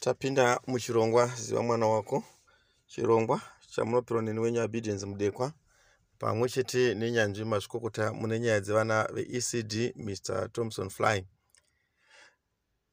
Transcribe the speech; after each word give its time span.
tapinda 0.00 0.60
muchirongwa 0.66 1.26
ziva 1.26 1.62
mwana 1.62 1.86
wako. 1.86 2.24
Chirongwa 2.86 3.40
chamunopirwa 3.70 4.22
neni 4.22 4.40
wenyu 4.40 4.60
obedience 4.62 5.06
mudekwa 5.06 5.52
pamwe 6.18 6.48
chete 6.48 6.94
nenyanzvi 6.94 7.44
mazvikokota 7.44 8.12
mune 8.12 8.40
nyaya 8.40 8.60
dzevana 8.60 9.08
veecd 9.14 9.92
mr 9.96 10.52
thomson 10.52 10.90
fly. 10.90 11.24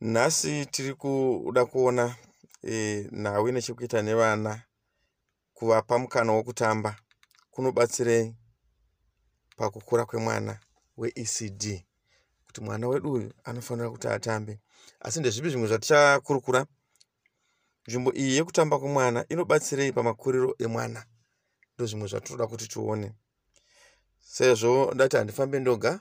Nhasi 0.02 0.66
tiri 0.66 0.94
kuda 0.94 1.66
kuona 1.66 2.16
e, 2.64 3.08
nhau 3.12 3.48
ine 3.50 3.62
chekuita 3.62 4.02
nevana 4.02 4.62
kuvapa 5.54 6.00
mukana 6.00 6.32
wokutamba. 6.34 6.96
Kunobatsirei 7.52 8.36
pakukura 9.56 10.06
kwemwana 10.06 10.60
weecd 10.98 11.84
kuti 12.46 12.62
mwana 12.62 12.88
wedu 12.88 13.12
uyu 13.14 13.34
anofanira 13.44 13.90
kuti 13.90 14.08
atambe. 14.08 14.60
Asi 15.00 15.20
ndezvipi 15.20 15.50
zvimwe 15.50 15.68
zvatichakurukura 15.68 16.66
nzvimbo 17.88 18.12
iyi 18.14 18.36
yekutamba 18.38 18.80
kwemwana 18.80 19.26
inobatsirei 19.30 19.92
pamakuriro 19.92 20.56
emwana. 20.66 21.06
Ndozvimwe 21.74 22.08
zvatinoda 22.08 22.48
kuti 22.48 22.68
tione. 22.68 23.14
Sezvo 24.20 24.92
ndati 24.94 25.16
handifambe 25.18 25.60
ndoga 25.60 26.00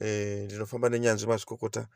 e, 0.00 0.06
ndinofamba 0.44 0.88
nenyanzvi 0.88 1.26
mazvikokota 1.26 1.88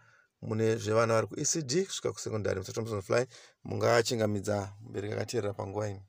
mune 0.43 0.77
zvevana 0.77 1.15
vari 1.15 1.27
kuecd 1.27 1.73
kusvika 1.87 2.13
kusekondary 2.13 2.61
mr. 2.61 2.73
Thomson 2.73 3.03
fly 3.03 3.27
mungachingamidza 3.65 4.73
mubereki 4.81 5.15
akateerera 5.15 5.55
panguva 5.55 5.89
ini 5.89 6.03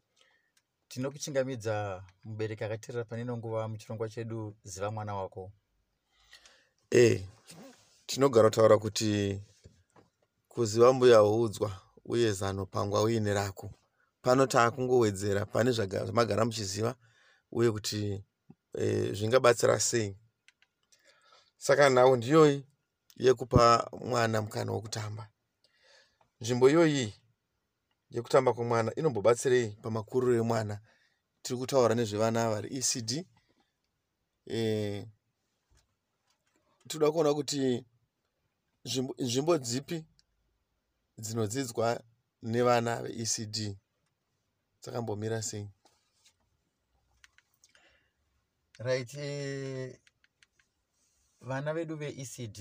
tinokuchingamidza 0.87 2.03
mubereki 2.23 2.63
akateerera 2.63 3.05
pane 3.05 3.23
nonguva 3.23 3.67
muchirongwa 3.67 4.09
chedu 4.09 4.55
ziva 4.63 4.91
mwana 4.91 5.15
wako. 5.15 5.51
E 6.91 7.25
tinogara 8.05 8.49
kutaura 8.49 8.77
kuti 8.77 9.41
kuziva 10.47 10.93
mbuya 10.93 11.19
houdzwa 11.19 11.84
uye 12.05 12.31
zano 12.31 12.65
pangwa 12.65 13.01
uine 13.03 13.33
rako. 13.33 13.71
Pano 14.21 14.47
taakungowedzera 14.47 15.45
pane 15.45 15.71
zvamagara 15.71 16.45
muchiziva 16.45 16.95
uye 17.51 17.71
kuti 17.71 18.23
e, 18.73 19.13
zvingabatsira 19.13 19.79
sei. 19.79 20.15
Saka 21.57 21.89
nhau 21.89 22.15
ndiyoyi 22.15 22.65
yekupa 23.15 23.89
mwana 24.05 24.41
mukana 24.41 24.71
wokutamba. 24.71 25.29
Nzvimbo 26.41 26.69
iyoyi 26.69 27.13
yekutamba 28.09 28.53
kwemwana 28.53 28.95
inombobatsirei 28.95 29.77
pamakuriro 29.81 30.35
emwana. 30.35 30.79
Tiri 31.41 31.59
kutaura 31.59 31.95
nezvevana 31.95 32.49
vari 32.49 32.77
ecd 32.77 33.25
e, 34.47 35.07
toda 36.87 37.11
kuona 37.11 37.33
kuti 37.33 37.85
nzvimbo 39.19 39.57
dzipi 39.57 40.05
dzinodzidzwa 41.17 42.03
nevana 42.41 43.01
veecd. 43.01 43.77
Dzakambomira 44.81 45.41
sei? 45.41 45.69
Right 48.79 49.13
eh, 49.13 49.99
vana 51.41 51.73
vedu 51.73 51.95
veecd 51.95 52.59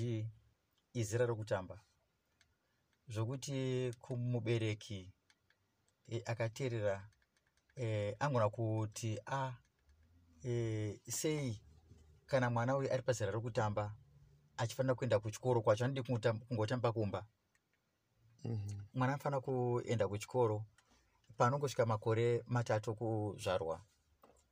izira 0.94 1.26
rokutamba 1.26 1.80
zvokuti 3.08 3.92
kumubereki 4.00 5.12
e, 6.08 6.22
akateerera 6.26 7.10
e, 7.76 8.16
angona 8.20 8.48
kuti 8.48 9.18
a 9.26 9.36
ah, 9.36 9.54
e, 10.44 11.00
sei 11.08 11.60
kana 12.26 12.50
mwana 12.50 12.76
uyu 12.76 12.92
ari 12.92 13.02
pazera 13.02 13.32
rokutamba 13.32 13.94
achifanira 14.56 14.94
kuenda 14.94 15.18
kuchikoro 15.18 15.60
kwacho 15.62 15.84
anodi 15.84 16.02
kungotamba 16.48 16.92
kumba. 16.92 17.26
Mwana 18.94 19.12
anofanira 19.14 19.40
kuenda 19.40 20.08
kuchikoro 20.08 20.64
panongosvika 21.36 21.86
makore 21.86 22.42
matatu 22.46 22.94
kuzvarwa. 22.94 23.80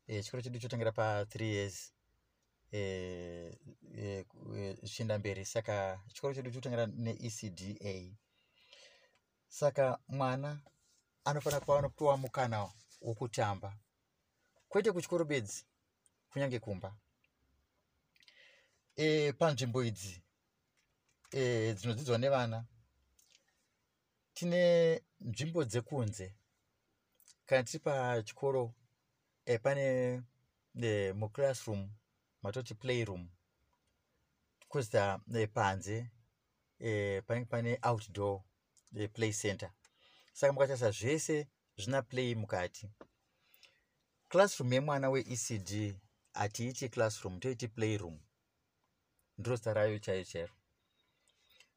E, 0.06 0.22
chikoro 0.22 0.42
chedu 0.42 0.58
chotangira 0.58 0.90
pa3 0.90 1.42
years. 1.42 1.92
Zvichienda 4.80 5.14
e, 5.14 5.16
e, 5.16 5.18
mberi. 5.18 5.44
Saka 5.44 6.00
chikoro 6.14 6.34
chedu 6.34 6.50
chotangira 6.50 6.86
neecda 6.86 8.16
saka 9.48 9.98
mwana 10.08 10.60
anofanira 11.24 11.60
kuva 11.60 11.78
anopiwa 11.78 12.16
mukana 12.16 12.68
wokutamba. 13.00 13.76
Kwete 14.68 14.92
kuchikoro 14.92 15.24
bedzi 15.24 15.64
kunyange 16.30 16.58
kumba. 16.58 16.94
E, 18.96 19.32
panzvimbo 19.32 19.84
idzi 19.84 20.22
e, 21.30 21.74
dzinodzidzwa 21.74 22.18
nevana 22.18 22.64
tine 24.34 25.02
nzvimbo 25.20 25.64
dzekunze. 25.64 26.34
Kana 27.46 27.62
tiri 27.62 27.78
pachikoro 27.78 28.74
e, 29.46 29.58
pane 29.58 30.22
e, 30.82 31.12
muclassroom 31.12 31.90
matoti 32.42 32.74
playroom. 32.74 33.28
Kozita 34.68 35.20
e, 35.34 35.46
panze 35.46 36.10
e, 36.80 37.20
panenge 37.26 37.48
pane 37.50 37.78
outdoor 37.82 38.42
e, 38.96 39.08
play 39.08 39.32
center. 39.32 39.70
Saka 40.32 40.52
mukatarisa 40.52 40.90
zvese 40.90 41.46
zvina 41.76 42.02
play 42.02 42.34
mukati. 42.34 42.90
Classroom 44.28 44.72
yemwana 44.72 45.10
weecd 45.10 45.94
hatiiti 46.34 46.88
classroom 46.88 47.40
toiti 47.40 47.68
playroom. 47.68 48.18
Ndiro 49.38 49.56
zita 49.56 49.74
rayo 49.74 49.98
chaiyo 49.98 50.24
chairo 50.24 50.61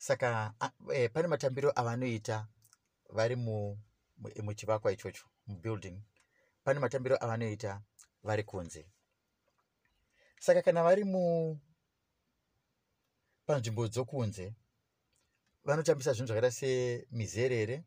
saka 0.05 0.53
e, 0.93 1.09
pane 1.09 1.27
matambiro 1.27 1.71
avanoita 1.75 2.47
vari 3.09 3.35
muchivakwa 4.43 4.91
ichocho 4.91 5.25
mubuilding 5.47 5.97
pane 6.63 6.79
matambiro 6.79 7.17
avanoita 7.23 7.81
vari 8.23 8.43
kunze. 8.43 8.85
Saka 10.39 10.61
kana 10.61 10.83
vari 10.83 11.03
mu 11.03 11.59
panzvimbo 13.45 13.87
dzokunze 13.87 14.53
vanotambisa 15.65 16.13
zvinhu 16.13 16.27
zvakaita 16.27 16.51
semizerere. 16.51 17.83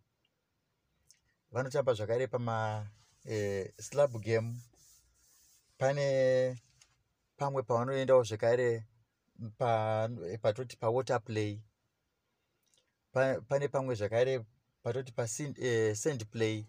Vanotamba 1.53 1.95
zvakare 1.95 2.27
pama 2.27 2.87
e, 3.25 3.73
game. 4.21 4.61
Pane 5.79 6.57
pamwe 7.37 7.63
pavanoendawo 7.63 8.23
zvekare 8.23 8.85
patoti 10.43 10.77
pa, 10.77 10.87
pawater 10.87 11.21
play 11.21 11.68
pane 13.49 13.69
pamwe 13.69 13.95
zvakare 13.95 14.45
patoti 14.83 15.13
pasend 15.13 15.59
eh, 15.59 16.27
play. 16.31 16.67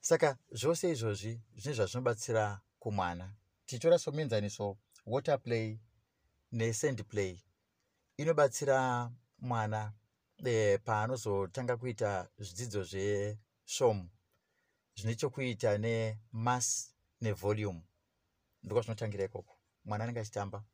Saka 0.00 0.36
zvose 0.50 0.90
izvozvi 0.90 1.40
zvine 1.56 1.74
zvazvinobatsira 1.74 2.60
kumwana. 2.78 3.34
Tichitora 3.66 3.98
somuenzaniso 3.98 4.76
water 5.06 5.38
play 5.42 5.78
nesend 6.52 7.04
play. 7.04 7.38
Inobatsira 8.16 9.10
mwana 9.38 9.92
e, 10.44 10.78
paanozotanga 10.78 11.76
kuita 11.76 12.28
zvidzidzo 12.38 12.82
zvesvom 12.84 14.08
zvine 14.96 15.14
chokuita 15.14 15.78
nemass 15.78 16.94
nevolume 17.20 17.82
ndokwa 18.62 18.82
zvinotangira 18.82 19.24
ikoko. 19.24 19.56
Mwana 19.84 20.04
anenge 20.04 20.20
achitamba. 20.20 20.64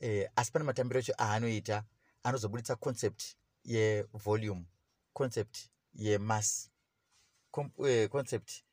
E, 0.00 0.30
asi 0.36 0.52
pane 0.52 0.64
matambiro 0.64 1.00
echo 1.00 1.12
aanoita 1.18 1.84
anozobuditsa 2.22 2.76
concept 2.76 3.39
yevolume 3.64 4.64
concept 5.12 5.70
yemass 5.94 6.70
uh, 7.56 8.06
concept 8.10 8.64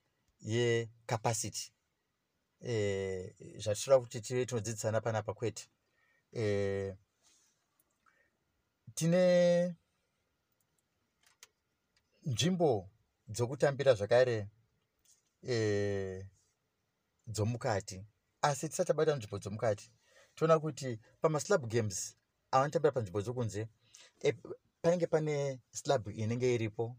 yecapacity. 0.42 1.72
Uh, 2.62 3.60
zvatichoda 3.60 4.00
kuti 4.00 4.22
tive 4.22 4.46
tinodzidzisana 4.46 5.02
panapa 5.02 5.34
kwete. 5.34 5.70
Uh, 6.34 6.96
tine 8.96 9.76
nzvimbo 12.26 12.90
dzokutambira 13.28 13.94
zvakare 13.94 14.48
uh, 15.44 16.26
dzomukati 17.28 18.06
asi 18.42 18.70
tisati 18.70 18.88
tabata 18.88 19.16
nzvimbo 19.16 19.40
dzomukati 19.40 19.92
toona 20.36 20.60
kuti 20.60 21.00
pamaslab 21.22 21.68
games 21.68 22.16
avanotambira 22.52 22.92
panzvimbo 22.92 23.22
dzokunze 23.22 23.68
panenge 24.88 25.08
pane 25.08 25.60
slab 25.72 26.08
inenge 26.08 26.54
iripo 26.56 26.96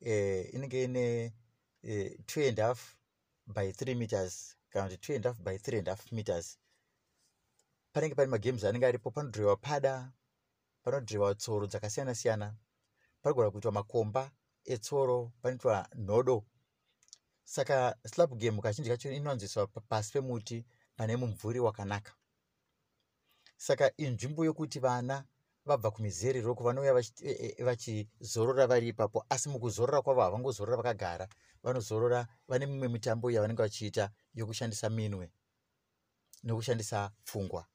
eh, 0.00 0.54
inenge 0.54 0.84
ine 0.84 1.32
eh, 1.82 2.18
two 2.26 2.40
and 2.48 2.58
half 2.58 2.96
by 3.46 3.72
three 3.72 3.94
meters 3.94 4.56
kana 4.70 4.88
kuti 4.88 5.00
two 5.00 5.14
and 5.14 5.24
half 5.24 5.40
by 5.42 5.56
three 5.58 5.78
and 5.78 5.88
half 5.88 6.12
meters. 6.12 6.58
Panenge 7.94 8.14
pane 8.14 8.28
magames 8.30 8.64
anenge 8.64 8.86
aripo 8.86 9.10
panodhirewa 9.10 9.56
pada 9.56 10.12
panodhirewa 10.82 11.34
tsoro 11.34 11.66
dzakasiyana 11.66 12.14
siyana 12.14 12.54
panogona 13.22 13.50
kuitwa 13.50 13.72
makomba 13.72 14.30
etsoro 14.64 15.32
panoitwa 15.42 15.88
nhodo 15.96 16.44
saka 17.44 17.96
slab 18.06 18.38
game 18.38 18.60
kazhinji 18.60 18.90
kacho 18.90 19.12
inowanzoiswa 19.12 19.66
pasi 19.66 20.12
pemuti 20.12 20.64
pane 20.96 21.16
mumvuri 21.16 21.60
wakanaka. 21.60 22.12
Saka 23.56 23.96
inzvimbo 23.96 24.44
yokuti 24.44 24.78
vana 24.78 25.24
vabva 25.70 25.90
kumizeri 25.90 26.40
roko 26.40 26.64
vanouya 26.64 27.02
e- 27.22 27.54
e- 27.58 27.64
vachizorora 27.64 28.66
vari 28.66 28.88
ipapo. 28.88 29.24
Asi 29.28 29.48
mukuzorora 29.48 30.02
kwavo 30.02 30.20
havangozorora 30.20 30.76
vakagara. 30.76 31.28
Vanozorora 31.62 32.26
vane 32.48 32.66
mimwe 32.66 32.88
mitambo 32.88 33.30
yavanenge 33.30 33.62
vachiita 33.62 34.10
yokushandisa 34.34 34.90
minwe 34.90 35.30
nokushandisa 36.42 37.10
pfungwa. 37.24 37.66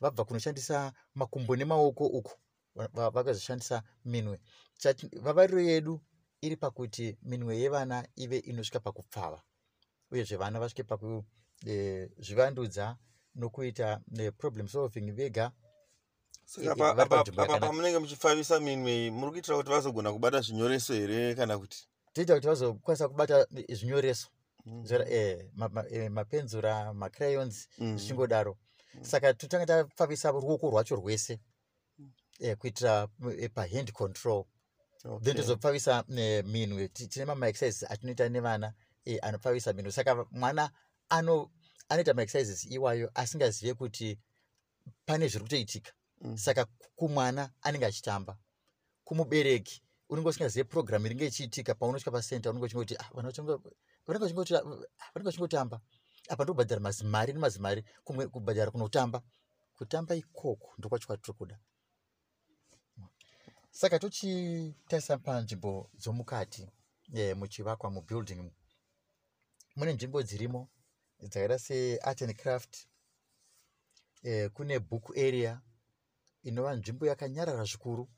Vabva 0.00 0.24
kunoshandisa 0.24 0.92
makumbo 1.14 1.56
nemaoko 1.56 2.38
va- 2.74 3.10
vakazoshandisa 3.10 3.82
minwe. 4.04 4.40
Vavariro 5.20 5.60
yedu 5.60 6.00
iri 6.40 6.56
pakuti 6.56 7.18
minwe 7.22 7.58
yevana 7.58 8.08
ive 8.16 8.38
inosvika 8.38 8.80
pakupfava 8.80 9.42
uyezve 10.10 10.36
vana 10.36 10.60
vasvike 10.60 10.82
pakuzvivandudza 10.82 12.96
nokuita 13.34 14.00
eh, 14.18 14.32
problem 14.38 14.68
solving 14.68 15.12
vega 15.12 15.52
saka 16.44 16.90
apa- 17.02 17.24
pamunenge 17.60 17.98
muchipfavisa 17.98 18.60
minwe 18.60 19.10
muri 19.10 19.32
kuitira 19.32 19.56
kuti 19.56 19.70
vazogona 19.70 20.12
kubata 20.12 20.40
zvinyoreso 20.40 20.94
here 20.94 21.34
kana 21.34 21.58
kuti? 21.58 21.86
Toita 22.14 22.34
kuti 22.34 22.46
vazokwanisa 22.46 23.08
kubata 23.08 23.46
zvinyoreso. 23.68 24.28
Mhm. 24.66 24.84
Zvara- 24.86 25.08
eh, 25.10 25.44
eh, 25.90 26.10
mapenzura 26.10 26.92
macrayons 26.94 27.68
Mhm. 27.78 27.96
zvichingodaro 27.98 28.56
saka 29.02 29.34
totanga 29.34 29.66
tapfavisa 29.66 30.30
ruoko 30.30 30.70
rwacho 30.70 30.96
rwese 30.96 31.38
eh, 32.40 32.56
kuitira 32.56 33.08
pahand 33.54 33.92
control. 33.92 34.44
Then 35.22 35.36
tozopfavisa 35.36 36.04
minwe 36.44 36.88
Ti- 36.88 37.06
tine 37.08 37.24
mamaexercises 37.24 37.90
atinoita 37.90 38.28
nevana 38.28 38.72
anopfavisa 39.22 39.72
minwe 39.72 39.92
saka 39.92 40.26
mwana 40.30 40.70
ano 41.08 41.50
anoita 41.88 42.14
maexercises 42.14 42.64
iwayo 42.70 43.10
asingazive 43.14 43.74
kuti 43.74 44.18
pane 45.06 45.28
zviri 45.28 45.42
kutoitika. 45.44 45.92
Saka 46.34 46.64
kumwana 46.96 47.50
anenge 47.62 47.86
achitamba. 47.86 48.38
Kumubereki 49.04 49.82
unenge 50.08 50.28
usingazive 50.28 50.64
program 50.68 51.06
iringe 51.06 51.26
ichiitika 51.26 51.74
paunosvika 51.74 52.10
pasenta 52.10 52.50
unenge 52.50 52.64
uchingoti 52.66 52.96
"Ah, 52.96 53.10
vachingoti- 53.14 54.56
ah, 54.56 54.62
vanenge 55.14 55.24
vachingotamba 55.24 55.80
apa 56.28 56.44
ndobhadhara 56.44 56.80
mazimari 56.80 57.32
nemazimari 57.32 57.84
kumwe 58.04 58.28
kubhadhara 58.28 58.70
kunotamba. 58.70 59.22
Kutamba 59.76 60.14
ikoko 60.14 60.74
ndokwacho 60.78 61.06
kwatiri 61.06 61.32
kuda. 61.38 61.58
Saka 63.70 63.98
tochitarisa 63.98 65.18
panzvimbo 65.18 65.90
dzomukati 65.94 66.68
eh, 67.14 67.36
muchivakwa 67.36 67.90
mubuilding 67.90 68.52
mune 69.76 69.92
nzvimbo 69.92 70.22
dzirimo 70.22 70.68
dzakaita 71.20 71.58
seart 71.58 72.22
and 72.22 72.34
craft 72.36 72.86
eh, 74.22 74.50
kune 74.50 74.78
book 74.78 75.16
area 75.16 75.60
inova 76.42 76.74
nzvimbo 76.76 77.06
yakanyarara 77.06 77.64
zvikuru. 77.64 78.08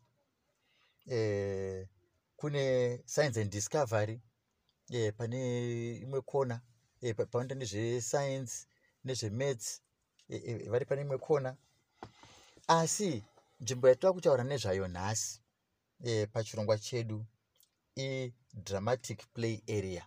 Eh, 1.06 1.88
kune 2.36 3.02
science 3.06 3.40
and 3.40 3.50
discovery 3.50 4.20
eh, 4.90 5.12
pane 5.16 5.38
imwe 5.98 6.20
kona 6.20 6.60
pa- 7.16 7.26
panoita 7.26 7.54
nezvescience 7.54 8.66
nezvemaths 9.04 9.80
eh, 10.28 10.42
eh, 10.44 10.70
vari 10.70 10.84
pane 10.84 11.00
imwe 11.02 11.18
kona 11.18 11.56
asi 12.68 13.22
nzvimbo 13.60 13.88
yatoda 13.88 14.12
kutaura 14.12 14.44
nezvayo 14.44 14.88
nhasi 14.88 15.40
eh, 16.04 16.28
pachirongwa 16.32 16.78
chedu 16.78 17.26
idramatic 17.94 19.26
play 19.34 19.62
area. 19.68 20.06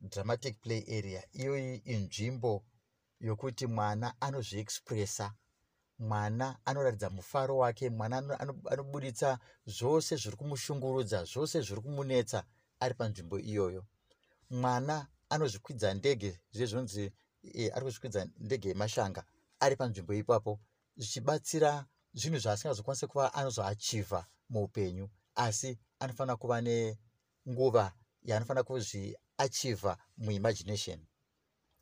Dramatic 0.00 0.60
play 0.60 0.98
area 0.98 1.22
iyoyi 1.32 1.76
inzvimbo 1.76 2.64
yokuti 3.20 3.66
mwana 3.66 4.20
anozviexpressa 4.20 5.34
mwana 5.98 6.58
anoratidza 6.64 7.10
mufaro 7.10 7.56
wake 7.58 7.90
mwana 7.90 8.18
ano- 8.18 8.36
ano- 8.42 8.62
anobuditsa 8.70 9.38
zvose 9.66 10.16
zviri 10.16 10.36
kumushungurudza 10.36 11.24
zvose 11.24 11.60
zviri 11.60 11.80
kumunetsa 11.80 12.44
ari 12.80 12.94
panzvimbo 12.94 13.38
iyoyo. 13.38 13.86
Mwana 14.50 15.06
anozvikwidza 15.30 15.94
ndege 15.94 16.40
zviye 16.52 16.66
zvinonzi 16.66 17.12
e, 17.42 17.70
ari 17.74 17.84
kuzvikwidza 17.84 18.26
ndege 18.38 18.68
yemashanga 18.68 19.24
ari 19.60 19.76
panzvimbo 19.76 20.14
ipapo 20.14 20.60
zvichibatsira 20.96 21.86
zvinhu 22.14 22.38
zvaasingazokwanisi 22.38 23.06
kuva 23.06 23.34
anozoachivha 23.34 24.26
muupenyu 24.48 25.08
asi 25.34 25.78
anofanira 26.00 26.36
kuva 26.36 26.60
nenguva 26.60 27.84
yaanofanira 28.28 28.64
kuzviachivha 28.68 29.92
muimagination 30.24 31.00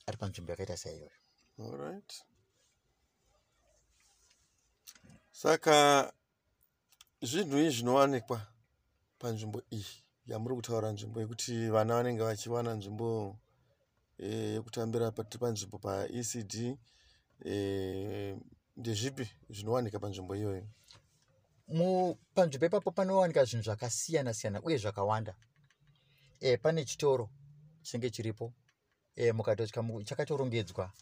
ari 0.06 0.16
panzvimbo 0.16 0.50
yakaita 0.52 0.76
saiyoyo 0.76 1.18
Alright. 1.58 2.24
Saka 5.34 6.12
zvinhu 7.22 7.58
izvi 7.58 7.70
zvinowanikwa 7.70 8.40
panzvimbo 9.18 9.58
iyi 9.70 9.94
yamuri 10.26 10.54
kutaura 10.54 10.90
nzvimbo 10.90 11.20
yekuti 11.20 11.70
vana 11.74 11.94
vanenge 11.94 12.22
vachiwana 12.22 12.74
nzvimbo 12.74 13.36
eh, 14.18 14.54
yekutambira 14.54 15.10
pati 15.10 15.38
panzvimbo 15.38 15.78
paecd 15.78 16.54
eh, 17.44 18.36
ndezvipi 18.76 19.26
zvinowanika 19.50 19.98
panzvimbo 19.98 20.36
iyoyo? 20.36 20.66
Panzvimbo 22.34 22.66
ipapo 22.66 22.90
panowanika 22.90 23.44
zvinhu 23.44 23.64
zvakasiyana 23.64 24.34
siyana 24.34 24.62
uye 24.62 24.78
zvakawanda. 24.78 25.34
E, 26.40 26.56
pane 26.56 26.84
chitoro 26.84 27.28
chinenge 27.82 28.10
chiripo 28.10 28.52
e, 29.16 29.32
mukatosvika 29.32 29.82
mu- 29.82 30.04
chakatorongedzwa. 30.04 30.92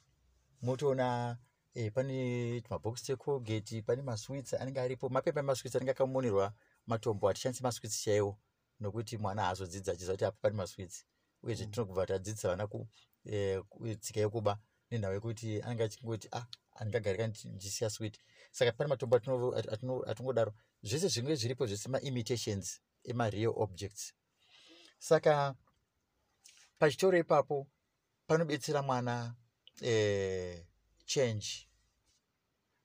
Motoona 0.63 1.37
e, 1.75 1.91
pane 1.91 2.61
tumabhokisi 2.61 3.07
tecolgate 3.07 3.83
pane 3.83 4.03
maswits 4.03 4.55
anenge 4.55 4.81
aripo. 4.81 5.09
Mapepa 5.09 5.41
emaswits 5.41 5.77
anenge 5.77 5.91
akamonerwa 5.91 6.53
matombo 6.87 7.29
hatishandisi 7.29 7.63
maswits 7.63 8.03
chaiwo 8.03 8.39
nokuti 8.81 9.19
mwana 9.19 9.43
haazodzidza 9.43 9.93
achiziva 9.93 10.13
kuti 10.13 10.25
apa 10.25 10.39
pane 10.41 10.57
maswits 10.57 11.05
uyezve 11.43 11.67
tinobva 11.67 12.07
tadzidzisa 12.07 12.49
vana 12.49 12.69
e, 13.25 13.61
ku- 13.69 13.95
tsika 13.95 14.21
yekuba 14.21 14.59
nenhau 14.91 15.13
yekuti 15.15 15.63
anenge 15.63 15.83
achingoti 15.85 16.29
ah 16.33 16.47
handingagarika 16.75 17.27
ndichi- 17.27 17.49
ndichisiya 17.49 17.91
swit 17.91 18.19
saka 18.51 18.73
pane 18.73 18.89
matombo 18.89 19.17
atingodaro. 20.07 20.55
Zvese 20.83 21.09
zvinge 21.09 21.35
zviripo 21.37 21.67
zvese 21.67 21.89
maimitations 21.89 22.81
emareal 23.05 23.53
objects. 23.57 24.13
Saka 24.99 25.55
pachitoro 26.79 27.19
ipapo 27.19 27.67
panobetsera 28.27 28.83
mwana 28.83 29.35
eh, 29.81 30.67
change. 31.13 31.69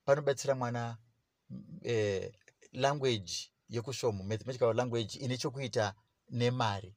Panobetsera 0.04 0.54
mwana 0.54 0.98
eh, 1.82 2.32
language 2.72 3.32
yekusvomo 3.68 4.24
mathematical 4.24 4.74
language 4.76 5.18
ine 5.18 5.36
chokuita 5.36 5.94
nemari. 6.30 6.94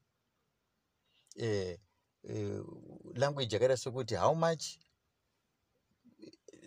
Eh, 1.36 1.80
eh, 2.24 2.62
language 3.14 3.56
yakaita 3.56 3.78
sekuti 3.78 4.16
how 4.16 4.36
much 4.36 4.80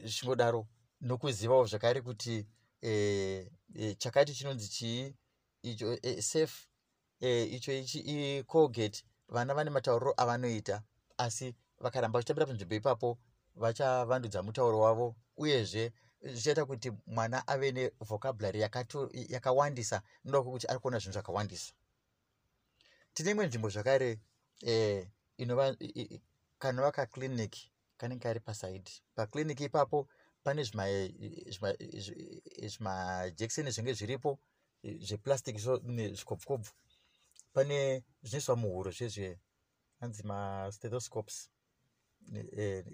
zvichingodaro 0.00 0.66
nokuzivawo 1.00 1.66
zvakare 1.66 2.00
kuti 2.00 2.47
eh, 2.80 3.50
eh, 3.75 3.97
chakati 3.99 4.35
chinonzi 4.35 4.68
chii 4.68 5.14
icho 5.62 5.99
eh, 6.02 6.23
safe 6.23 6.68
eh, 7.21 7.52
icho 7.52 7.73
ichi 7.73 7.99
icolgate 8.38 9.04
vana 9.28 9.54
vane 9.54 9.71
matauriro 9.71 10.14
avanoita 10.16 10.83
asi 11.18 11.54
vakaramba 11.78 12.18
vachitambira 12.18 12.47
panzvimbo 12.47 12.75
ipapo 12.75 13.18
vachavandudza 13.54 14.42
mutauro 14.42 14.78
wavo 14.80 15.16
uyezve 15.37 15.92
zvichaita 16.23 16.64
kuti 16.64 16.92
mwana 17.06 17.49
ave 17.49 17.73
nevhocabulary 17.73 18.61
yakato- 18.61 19.11
yakawandisa 19.34 20.02
noda 20.25 20.42
kwekuti 20.42 20.66
ari 20.66 20.78
kuona 20.78 20.99
zvinhu 20.99 21.12
zvakawandisa. 21.12 21.73
Tine 23.14 23.30
imwe 23.30 23.46
nzvimbo 23.46 23.68
zvakare 23.68 24.20
eh, 24.62 25.08
inova 25.37 25.76
i- 25.80 26.14
i- 26.14 26.23
kanova 26.58 26.92
kaclinic 26.92 27.56
kanenge 27.96 28.23
kari 28.23 28.40
pasaidi 28.40 28.92
paclinic 29.14 29.61
ipapo 29.61 30.08
pane 30.42 30.62
zvima- 30.62 31.08
zvima- 31.52 31.76
zvi- 32.04 32.68
zvimajekiseni 32.68 33.70
zvinenge 33.70 33.94
zviripo 33.94 34.38
zveplastic 34.82 35.58
so 35.58 35.80
ne- 35.84 36.14
zvikobvukobvu 36.14 36.70
pane 37.52 38.04
zvinoiswa 38.23 38.56
muhuro 38.56 38.90
zvezve 38.90 39.38
anzi 40.00 40.23
mastethoscopes 40.23 41.53
eh, 42.33 42.47
eh, 42.57 42.85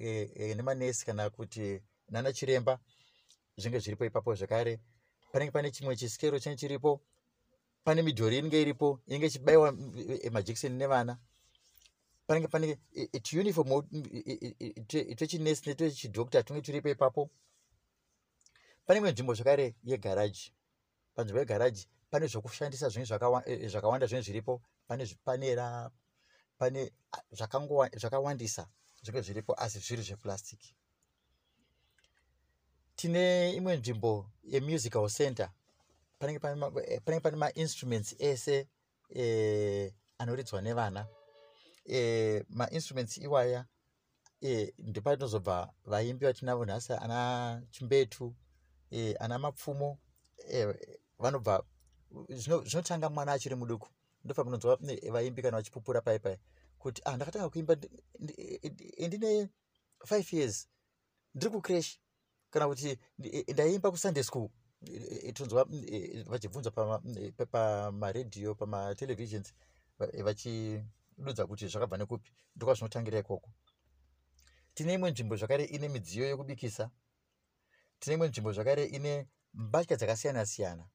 eh, 0.00 0.30
eh, 0.36 0.56
nemanesi 0.56 1.06
kana 1.06 1.30
kuti 1.30 1.80
nana 2.08 2.32
chiremba 2.32 2.80
zvinenge 3.56 3.80
zviripo 3.80 4.04
ipapo 4.04 4.34
zvakare 4.34 4.80
panenge 5.32 5.52
pane 5.52 5.70
chimwe 5.70 5.96
chisikero 5.96 6.38
chinenge 6.38 6.60
chiripo 6.60 7.00
pane 7.84 8.02
midhori 8.02 8.38
inenge 8.38 8.62
iripo 8.62 9.00
inenge 9.06 9.26
ichibayiwa 9.26 9.72
mm, 9.72 10.18
eh, 10.22 10.32
majekiseni 10.32 10.76
nevana 10.76 11.18
panenge 12.26 12.48
pane 12.48 12.68
eh, 12.68 13.08
eh, 13.12 13.20
eh, 13.24 14.36
eh, 14.40 14.54
eh, 14.60 14.84
twe- 14.86 15.14
twechinesi 15.14 15.68
netwechidhokta 15.68 16.42
tunenge 16.42 16.66
turipo 16.66 16.88
ipapo 16.88 17.30
pane 18.86 18.98
imwe 18.98 19.12
nzvimbo 19.12 19.34
zvakare 19.34 19.74
yegaraji 19.84 20.52
panzvimbo 21.14 21.40
yegaraji 21.40 21.88
pane 22.10 22.26
zvokushandisa 22.26 22.86
eh, 23.46 23.68
zvakawanda 23.70 24.06
zvinenge 24.06 24.24
zviripo 24.24 24.62
pane 24.86 25.04
zvipanera 25.04 25.90
pane 26.58 26.92
zvakawandisa 27.98 28.68
zvinenge 29.02 29.26
zviripo 29.26 29.52
asi 29.54 29.78
zviri 29.78 30.02
zveplastic 30.02 30.60
tine 32.98 33.52
imwe 33.52 33.76
nzvimbo 33.76 34.30
yemusical 34.44 35.08
center. 35.08 35.50
Panenge 36.18 36.38
pane 36.38 36.66
eh, 36.86 37.00
pane 37.22 37.36
mainstruments 37.36 38.14
ese 38.18 38.66
eh, 39.10 39.92
anoridzwa 40.18 40.62
nevana. 40.62 41.06
Eh, 41.84 42.44
mainstruments 42.48 43.16
iwaya 43.16 43.64
eh, 44.40 44.74
ndopatinozobva 44.78 45.72
vaimbi 45.84 46.26
vatinavo 46.26 46.64
nhasi 46.64 46.92
ana 46.92 47.62
chimbetu 47.70 48.34
eh, 48.90 49.14
ana 49.20 49.38
mapfumo 49.38 49.98
eh, 50.50 50.74
vanobva 51.18 51.64
zvino- 52.28 52.64
zvinotanga 52.64 53.10
mwana 53.10 53.32
achiri 53.32 53.54
muduku 53.54 53.88
ndofa 54.28 54.44
munonzwa 54.44 54.78
eh, 54.88 55.12
vaimbi 55.12 55.42
kana 55.42 55.56
vachipupura 55.56 56.00
pai 56.00 56.18
pai 56.18 56.36
kuti 56.78 57.02
ah, 57.04 57.16
ndakatanga 57.16 57.48
kuimba 57.48 57.74
ndi- 57.74 59.06
ndine 59.06 59.48
five 60.06 60.32
years 60.32 60.68
ndiri 61.34 61.50
kucrash 61.52 61.98
kana 62.50 62.68
kuti 62.68 62.98
eh, 63.22 63.44
ndaimba 63.48 63.90
kusunday 63.90 64.22
school. 64.22 64.48
Eh, 64.86 65.32
tonzwa 65.34 65.64
vachibvunza 66.26 66.70
pama- 66.70 67.02
pa- 67.36 67.46
pamaredhiyo 67.46 68.54
pamatelevisions 68.54 69.54
va- 69.98 70.22
vachidudza 70.22 71.46
kuti 71.46 71.68
zvakabva 71.68 71.96
nekupi 71.96 72.30
ndokwazvinotangira 72.56 73.18
ikoko. 73.18 73.50
Tine 74.74 74.94
imwe 74.94 75.10
nzvimbo 75.10 75.36
zvakare 75.36 75.64
ine 75.64 75.88
midziyo 75.88 76.26
yekubikisa 76.26 76.90
tine 77.98 78.14
imwe 78.14 78.28
nzvimbo 78.28 78.52
zvakare 78.52 78.84
ine 78.84 79.28
mbatya 79.54 79.96
dzakasiyana 79.96 80.46
siyana 80.46 80.88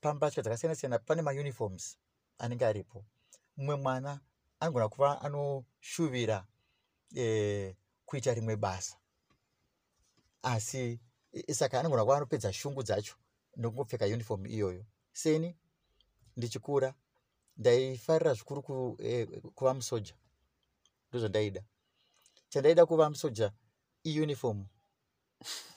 pambatya 0.00 0.42
dzakasiyana 0.42 0.74
siyana 0.76 0.98
pane 0.98 1.22
mauniforms 1.22 1.98
anenge 2.38 2.66
aripo. 2.66 3.04
Mumwe 3.56 3.76
mwana 3.76 4.20
anogona 4.60 4.88
kuva 4.88 5.20
anoshuvira 5.20 6.46
eh, 7.14 7.74
kuita 8.06 8.34
rimwe 8.34 8.56
basa. 8.56 8.96
Asi 10.42 11.00
i- 11.32 11.54
saka 11.54 11.80
anogona 11.80 12.02
kuva 12.04 12.16
anopedza 12.16 12.52
shungu 12.52 12.82
dzacho 12.82 13.14
nokungopfeka 13.56 14.04
uniform 14.06 14.46
iyoyo. 14.46 14.84
Seni 15.12 15.56
ndichikura 16.36 16.94
ndaifarira 17.56 18.34
zvikuru 18.34 18.62
ku, 18.62 18.96
eh, 19.02 19.28
kuva 19.54 19.74
musoja. 19.74 20.14
Ndozvandaida. 21.10 21.62
Chandaida 22.48 22.86
kuva 22.86 23.10
musoja 23.10 23.52
iuniform 24.04 24.66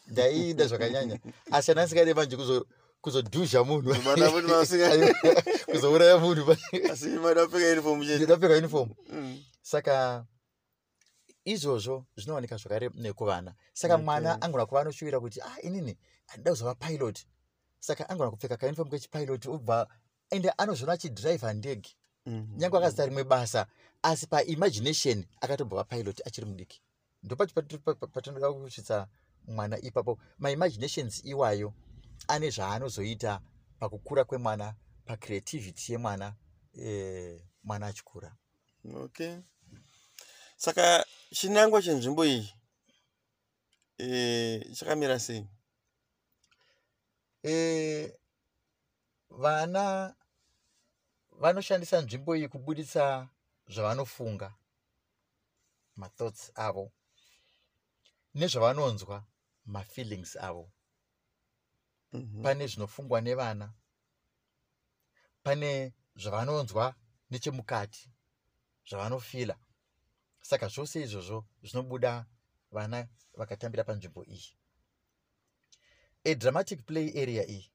ndaida 0.08 0.68
zvakanyanya. 0.68 1.20
Asi 1.52 1.72
andasingadi 1.72 2.14
manje 2.14 2.36
kuzo- 2.36 2.66
kuzodhuzha 3.08 3.64
munhu. 3.64 3.96
Mada 4.04 4.32
kuti 4.32 4.48
masinga- 4.48 5.64
kuzouraya 5.72 6.18
munhu. 6.20 6.52
Asi 6.92 7.08
mada 7.10 7.46
kupfeka 7.46 7.72
uniform 7.72 8.02
chete. 8.02 8.16
Ndidapfeka 8.16 8.54
uniform. 8.58 8.90
Mm. 9.10 9.44
saka 9.62 10.26
izvozvo 11.46 12.06
zvinowanika 12.18 12.58
zvakare 12.58 12.90
nekuvana. 12.96 13.54
Saka 13.74 13.98
mwana 13.98 14.42
angona 14.42 14.66
kuva 14.66 14.82
anoshuvira 14.82 15.20
kuti 15.20 15.42
ah 15.42 15.62
inini 15.62 15.98
handida 16.28 16.52
kuzova 16.52 16.76
pilot. 16.76 17.26
Saka 17.80 18.10
angona 18.10 18.32
kupfeka 18.32 18.58
kauniform 18.58 18.90
kechipilot 18.90 19.46
obva 19.46 19.88
ende 20.30 20.50
anozvona 20.58 20.94
achidhiraivha 20.94 21.54
ndege. 21.54 21.90
Mhm. 22.26 22.58
nyange 22.58 22.78
akaita 22.78 23.06
rimwe 23.06 23.24
basa 23.24 23.68
asi 24.04 24.28
paimagination 24.28 25.26
akatobva 25.42 25.84
pilot 25.84 26.22
achiri 26.28 26.48
mudiki. 26.48 26.82
Ndopacho 27.24 27.54
patinoda 28.14 28.52
kusvitsa 28.54 29.08
mwana 29.48 29.78
ipapo. 29.82 30.20
Maimaginations 30.40 31.26
iwayo 31.26 31.74
ane 32.28 32.50
zvaanozoita 32.50 33.42
pakukura 33.80 34.24
kwemwana 34.24 34.76
pacreativity 35.06 35.92
yemwana 35.92 36.36
eh, 36.74 37.42
mwana 37.64 37.88
achikura. 37.88 38.36
Okay. 38.96 39.38
Saka 40.58 41.06
chinangwa 41.34 41.82
chenzvimbo 41.82 42.26
iyi 42.26 42.54
eh, 43.98 44.76
chakamira 44.76 45.20
sei? 45.20 45.48
Eh, 47.44 48.14
vana 49.30 50.16
vanoshandisa 51.32 52.02
nzvimbo 52.02 52.36
iyi 52.36 52.48
kubuditsa 52.48 53.30
zvavanofunga 53.74 54.54
mathoughts 55.96 56.52
avo 56.56 56.92
nezvavanonzwa 58.36 59.26
mafeelings 59.66 60.36
avo. 60.36 60.72
Pane 62.44 62.68
zvinofungwa 62.68 63.22
nevana 63.22 63.74
pane 65.44 65.94
zvavanonzwa 66.16 66.96
nechemukati 67.30 68.10
zvavanofila. 68.90 69.56
Saka 70.42 70.68
zvose 70.68 71.02
izvozvo 71.02 71.46
zvinobuda 71.64 72.26
vana 72.72 73.08
vakatambira 73.34 73.84
panzvimbo 73.84 74.24
iyi. 74.24 74.52
Adramatic 76.26 76.80
play 76.86 77.08
area 77.22 77.44
iyi 77.48 77.72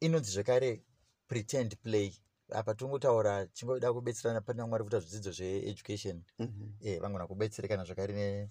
inonzi 0.00 0.32
zvekare 0.32 0.80
pretend 1.28 1.76
play. 1.76 2.12
Apa 2.52 2.74
tingotaura 2.74 3.46
chingoda 3.46 3.92
kubetserana 3.92 4.40
pane 4.40 4.62
vamwe 4.62 4.72
vari 4.72 4.84
kuita 4.84 5.00
zvidzidzo 5.00 5.32
zveeducation. 5.32 6.22
Mhm. 6.38 6.72
eh, 6.80 7.00
vangona 7.00 7.26
kubetserekana 7.26 7.84
zvakare 7.84 8.14
ne- 8.14 8.50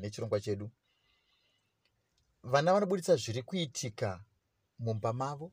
nechirongwa 0.00 0.40
chedu 0.40 0.70
vana 2.46 2.72
vanobuditsa 2.72 3.16
zviri 3.16 3.42
kuitika 3.42 4.24
mumba 4.78 5.12
mavo 5.12 5.52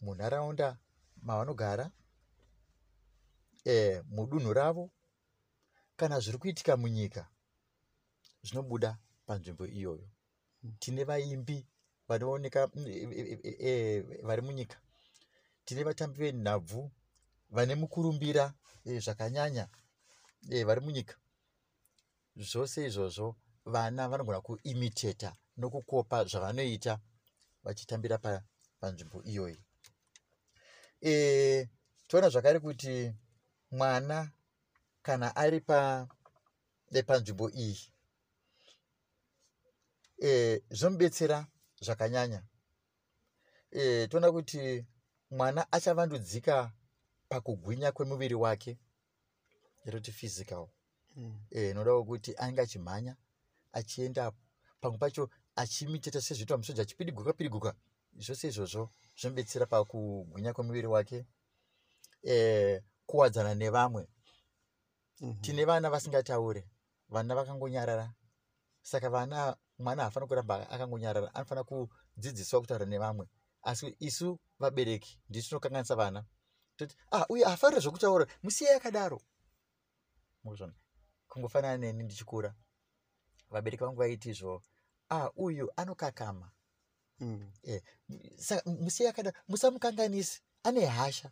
munharaunda 0.00 0.78
mavanogara 1.22 1.90
eh, 3.64 4.04
mudunhu 4.08 4.52
ravo 4.52 4.90
kana 5.96 6.20
zviri 6.20 6.38
kuitika 6.38 6.76
munyika 6.76 7.28
zvinobuda 8.42 8.98
panzvimbo 9.26 9.66
iyoyo. 9.66 10.08
Tine 10.78 11.04
vaimbi 11.04 11.66
vanooneka 12.08 12.70
e- 12.76 13.08
e- 13.20 13.40
e- 13.42 13.56
e- 13.68 14.22
vari 14.22 14.42
munyika. 14.42 14.76
Tine 15.64 15.84
vatambi 15.84 16.18
venhabvu 16.18 16.90
vane 17.50 17.74
mukurumbira 17.74 18.54
eh, 18.84 19.02
zvakanyanya 19.02 19.68
eh, 20.50 20.66
vari 20.66 20.80
munyika. 20.80 21.16
Zvose 22.36 22.86
izvozvo 22.86 23.36
vana 23.64 24.08
vanogona 24.08 24.40
kuimiteta 24.40 25.36
nokukopa 25.56 26.24
zvavanoita 26.24 27.00
vachitambira 27.64 28.18
pa- 28.18 28.42
panzvimbo 28.80 29.22
iyoyi. 29.22 29.58
E, 31.02 31.68
toona 32.08 32.28
zvakare 32.28 32.58
kuti 32.60 33.12
mwana 33.70 34.32
kana 35.02 35.36
ari 35.36 35.60
pa 35.60 36.08
e, 36.92 37.02
panzvimbo 37.02 37.50
iyi 37.50 37.92
e, 40.22 40.62
zvinomubetsera 40.70 41.46
zvakanyanya. 41.80 42.42
E, 43.70 44.08
toona 44.08 44.32
kuti 44.32 44.86
mwana 45.30 45.72
achavandudzika 45.72 46.72
pakugwinya 47.28 47.92
kwemuviri 47.92 48.34
wake 48.34 48.78
yatoti 49.84 50.12
physical. 50.12 50.68
Mm. 51.16 51.40
eh, 51.50 51.74
nodawo 51.74 52.04
kuti 52.04 52.36
anenge 52.36 52.60
achimhanya 52.60 53.16
achienda 53.72 54.32
pamwe 54.80 54.98
pacho 54.98 55.30
achimiteta 55.56 56.20
sezvinoitwa 56.20 56.58
musoja 56.58 56.82
achipidiguka 56.82 57.32
pidiguka 57.32 57.74
zvose 58.24 58.48
izvozvo 58.48 58.90
zvinobetsera 59.18 59.66
pakugwinya 59.66 60.52
kwemuviri 60.52 60.86
wake 60.86 61.26
eh, 62.22 62.82
kuwadzana 63.06 63.54
nevamwe. 63.54 64.08
Mhm. 65.20 65.40
tine 65.40 65.64
vana 65.64 65.90
vasingataure 65.90 66.68
vana 67.08 67.34
vakangonyarara. 67.34 68.14
Saka 68.82 69.10
vana 69.10 69.56
mwana 69.78 70.04
hafanira 70.04 70.26
kuramba 70.28 70.70
akangonyarara 70.70 71.34
anofanira 71.34 71.64
kudzidziswa 71.64 72.60
kutaura 72.60 72.86
nevamwe. 72.86 73.26
Asi 73.62 73.96
isu 73.98 74.38
vabereki 74.58 75.20
ndisu 75.28 75.48
tinokanganisa 75.48 75.96
vana. 75.96 76.24
Toti 76.76 76.96
ah 77.12 77.26
uye 77.28 77.44
haafanira 77.44 77.80
zvokutaura 77.80 78.26
musiyai 78.42 78.76
akadaro. 78.76 79.20
Muzvona. 80.44 80.74
Kungofanana 81.28 81.76
neni 81.76 82.02
ndichikura? 82.02 82.54
Vabereki 83.50 83.84
vangu 83.84 83.96
vaiti 83.96 84.30
izvo 84.30 84.62
ah 85.10 85.30
uyu 85.36 85.70
anokakama. 85.76 86.50
Mm. 87.20 87.50
saka 88.36 88.70
musiyai 88.70 89.10
akadaro 89.10 89.36
musamukanganisi 89.48 90.40
ane 90.64 90.86
hasha. 90.86 91.30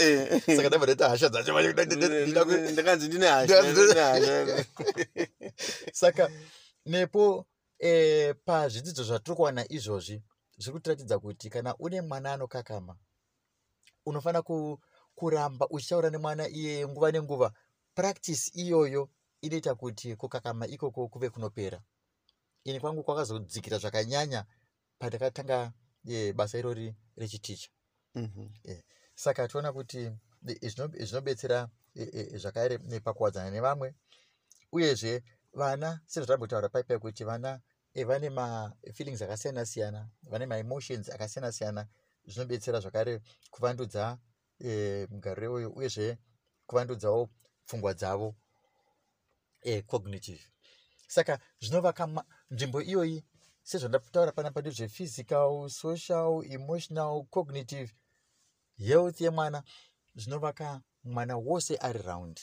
Eh. 0.00 0.40
saka 0.56 0.68
ndabva 0.68 0.86
ndaita 0.86 1.08
hasha 1.08 1.28
dzacho 1.28 1.72
ndakanzi 2.72 3.08
ndine 3.08 3.26
hasha 3.26 4.64
saka 6.00 6.30
nepo 6.86 7.46
e, 7.78 8.34
pazvidzidzo 8.34 9.04
zvatiri 9.04 9.36
kuwana 9.36 9.72
izvozvi 9.72 10.22
zviri 10.58 10.72
kutiratidza 10.72 11.18
kuti 11.18 11.50
kana 11.50 11.76
une 11.78 12.00
mwana 12.00 12.32
anokakama 12.32 12.96
unofanira 14.06 14.42
ku, 14.42 14.80
kuramba 15.14 15.68
uchitaura 15.68 16.10
nemwana 16.10 16.48
iye 16.48 16.88
nguva 16.88 17.12
nenguva. 17.12 17.52
Practice 17.94 18.50
iyoyo 18.54 19.08
inoita 19.40 19.74
kuti 19.74 20.16
kukakama 20.16 20.66
ikoko 20.66 21.08
kuve 21.08 21.30
kunopera. 21.30 21.82
Ini 22.64 22.80
kwangu 22.80 23.02
kwakazodzikira 23.02 23.78
zvakanyanya 23.78 24.44
pandakatanga 24.98 25.72
e, 26.08 26.32
basa 26.32 26.58
irori 26.58 26.94
rechiticha 27.16 27.70
Mhm. 28.14 28.48
saka 29.14 29.48
toona 29.48 29.72
kuti 29.72 29.98
e, 30.46 30.68
zvino- 30.68 31.04
zvinobetsera 31.04 31.68
e, 31.94 32.02
e, 32.02 32.38
zvakare 32.38 32.78
e, 32.90 33.00
pakuwadzana 33.00 33.50
nevamwe. 33.50 33.94
Uyezve 34.72 35.22
vana 35.52 36.00
sezvatambotaura 36.06 36.68
paipai 36.68 36.98
kuti 36.98 37.24
vana 37.24 37.60
eh, 37.94 38.04
vane 38.06 38.30
mafeelings 38.30 39.22
akasiyana 39.22 39.66
siyana 39.66 40.08
vane 40.22 40.46
maemotions 40.46 41.08
akasiyana 41.08 41.52
siyana 41.52 41.86
zvinobetsera 42.26 42.80
zvakare 42.80 43.20
kuvandudza 43.50 44.18
eh, 44.60 45.08
mugariro 45.10 45.54
uyu 45.54 45.68
uyezve 45.72 46.18
kuvandudzawo 46.66 47.30
pfungwa 47.66 47.94
dzavo 47.94 48.34
eh, 49.66 49.82
cognitive 49.90 50.42
saka 51.08 51.38
zvinovaka 51.60 52.04
nzvimbo 52.50 52.78
iyoyi 52.82 53.24
sezvandataura 53.62 54.32
panapa 54.32 54.60
ndezvephysical 54.60 55.68
social 55.70 56.44
emotional 56.56 57.24
cognitive 57.30 57.90
health 58.78 59.20
yemwana 59.20 59.62
zvinovaka 60.14 60.80
mwana 61.04 61.36
wose 61.36 61.76
ari 61.76 62.02
round. 62.02 62.40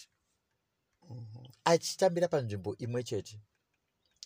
Achitambira 1.66 2.28
panzvimbo 2.28 2.76
imwe 2.78 3.04
chete. 3.04 3.42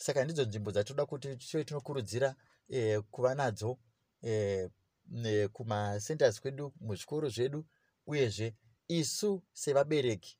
Saka 0.01 0.23
ndidzo 0.23 0.45
nzvimbo 0.45 0.71
dzatoda 0.71 1.05
kuti 1.05 1.37
tive 1.37 1.63
tinokurudzira 1.63 2.35
eh, 2.69 3.01
kuva 3.11 3.35
nadzo 3.35 3.79
eh, 4.21 4.69
ne- 5.05 5.47
kumasenters 5.47 6.41
kwedu 6.41 6.73
muzvikoro 6.79 7.29
zvedu 7.29 7.65
uyezve 8.05 8.55
isu 8.87 9.43
sevabereki 9.53 10.37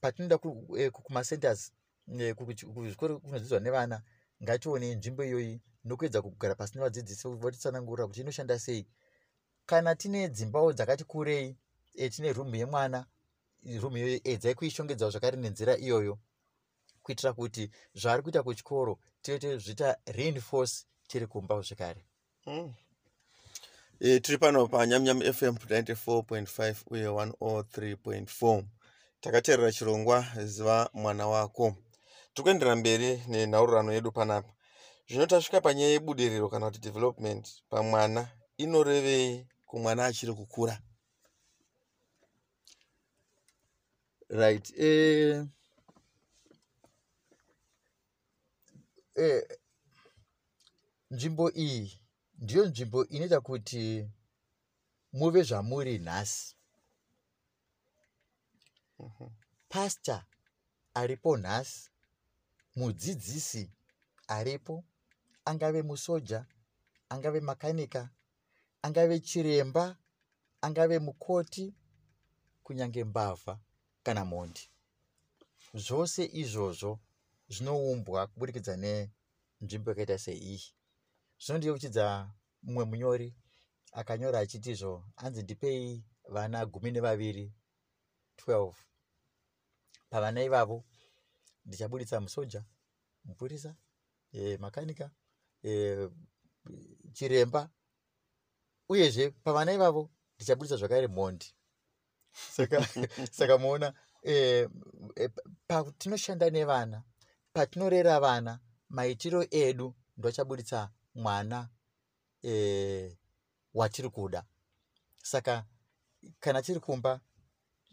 patinoenda 0.00 0.38
ku- 0.38 0.76
eh, 0.78 0.90
ku- 0.90 1.02
kumasenters 1.02 1.72
eh, 2.20 2.34
kuzvikoro 2.34 3.18
kunodzidzwa 3.20 3.60
nevana 3.60 4.02
ngatione 4.42 4.94
nzvimbo 4.94 5.24
iyoyi 5.24 5.60
nokuedza 5.84 6.22
kugara 6.22 6.54
pasi 6.54 6.74
nevadzidzisi 6.78 7.28
votitsanangurira 7.28 8.06
kuti 8.06 8.20
inoshanda 8.20 8.58
sei. 8.58 8.86
Kana 9.66 9.94
tine 9.94 10.28
dzimbawo 10.28 10.72
dzakati 10.72 11.04
kurei 11.04 11.56
e, 11.94 12.10
tine 12.10 12.32
rumu 12.32 12.56
yemwana 12.56 13.06
rumu 13.80 13.96
iyoyo 13.96 14.20
edzai 14.24 14.54
kuishongedzawo 14.54 15.10
zvakare 15.10 15.36
nenzira 15.36 15.76
iyoyo 15.76 16.18
kuitira 17.02 17.32
kuti 17.32 17.70
zvaari 17.94 18.22
kuita 18.22 18.42
kuchikoro 18.42 18.98
tive 19.22 19.38
tozviita 19.38 19.96
reinforce 20.06 20.84
tiri 21.08 21.26
kumba 21.26 21.60
zvekare. 21.62 22.04
Mm. 22.46 22.74
E, 24.00 24.20
tiri 24.20 24.38
pano 24.38 24.66
panyamnyam 24.66 25.20
fm 25.32 25.54
94.5 25.54 26.74
uye 26.90 27.06
103.4 27.08 28.64
takateerera 29.22 29.72
chirongwa 29.72 30.26
ziva 30.44 30.90
mwana 30.92 31.26
wako. 31.26 31.76
Tiri 32.34 32.42
kuendera 32.42 32.76
mberi 32.76 33.22
nenhaurirano 33.28 33.92
yedu 33.92 34.12
panapa. 34.12 34.52
Zvino 35.08 35.26
tasvika 35.26 35.60
panyaya 35.60 35.90
yebudiriro 35.94 36.48
kana 36.48 36.66
kuti 36.66 36.80
development 36.80 37.44
pamwana 37.70 38.28
inorevei 38.56 39.46
kumwana 39.66 40.04
achiri 40.06 40.32
kukura. 40.34 40.82
Right 44.28 44.66
eh, 44.78 45.46
eh, 49.14 49.42
nzvimbo 51.10 51.50
iyi 51.50 52.00
ndiyo 52.38 52.66
nzvimbo 52.66 53.06
inoita 53.06 53.40
kuti 53.40 54.08
muve 55.12 55.42
zvamuri 55.42 55.98
nhasi 55.98 56.56
pasta 59.68 60.26
aripo 60.94 61.36
nhasi 61.36 61.90
mudzidzisi 62.76 63.70
aripo 64.28 64.84
angave 65.44 65.82
musoja 65.82 66.46
angave 67.08 67.40
makanika 67.40 68.10
angave 68.82 69.20
chiremba 69.20 69.96
angave 70.60 70.98
mukoti 70.98 71.74
kunyange 72.64 73.04
mbavha 73.04 73.60
kana 74.02 74.24
mhondi 74.24 74.64
zvose 75.74 76.22
izvozvo 76.42 77.00
zvinoumbwa 77.48 78.26
kuburikidza 78.26 78.76
nenzvimbo 78.76 79.90
yakaita 79.90 80.18
seiyi 80.18 80.58
zvinondiyeuchidza 81.42 82.04
mumwe 82.62 82.84
munyori 82.90 83.28
akanyora 84.00 84.38
achitizvo 84.38 84.92
anzi 85.22 85.42
ndipei 85.42 86.04
vana 86.34 86.66
gumi 86.66 86.90
nevaviri 86.90 87.46
12 88.46 88.91
pavana 90.12 90.42
ivavo. 90.42 90.84
Ndichaburitsa 91.64 92.20
musoja 92.20 92.64
mupurisa 93.24 93.74
e, 94.32 94.56
makanika 94.56 95.10
e, 95.64 96.08
chiremba. 97.12 97.70
Uyezve 98.88 99.30
pavana 99.30 99.72
ivavo 99.72 100.10
ndichaburitsa 100.36 100.76
zvakare 100.76 101.08
mhondi. 101.08 101.54
Saka 102.32 102.88
saka 103.38 103.58
muona 103.58 103.94
e, 104.22 104.68
e, 105.16 105.28
patinoshanda 105.66 106.50
nevana 106.50 107.02
patinorera 107.52 108.20
vana 108.20 108.60
maitiro 108.88 109.46
edu 109.50 109.94
ndoachaburitsa 110.16 110.90
mwana 111.14 111.68
e, 112.44 113.16
watiri 113.74 114.10
kuda 114.10 114.44
saka 115.22 115.64
kana 116.40 116.62
tiri 116.62 116.80
kumba 116.80 117.20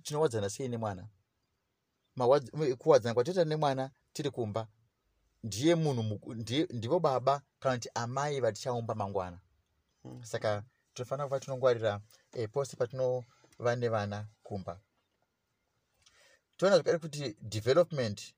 tinowadzana 0.04 0.50
sei 0.50 0.68
nemwana 0.68 1.08
kuwadzana 2.78 3.14
kwatoita 3.14 3.46
nemwana 3.46 3.92
tiri 4.14 4.30
kumba 4.32 4.68
ndiye 5.44 5.76
munhu 5.76 6.20
ndivo 6.70 7.00
baba 7.00 7.42
kana 7.60 7.76
kuti 7.76 7.90
amai 7.94 8.40
vatichaumba 8.40 8.96
mangwana. 8.96 9.40
Mm. 10.04 10.24
saka 10.24 10.64
tinofanira 10.94 11.28
kuva 11.28 11.40
tinongwarira 11.40 12.02
e, 12.34 12.48
pose 12.48 12.76
patinova 12.76 13.76
nevana 13.76 14.28
kumba. 14.44 14.80
Toona 16.58 16.76
zvakare 16.76 16.98
kuti 16.98 17.36
development 17.42 18.34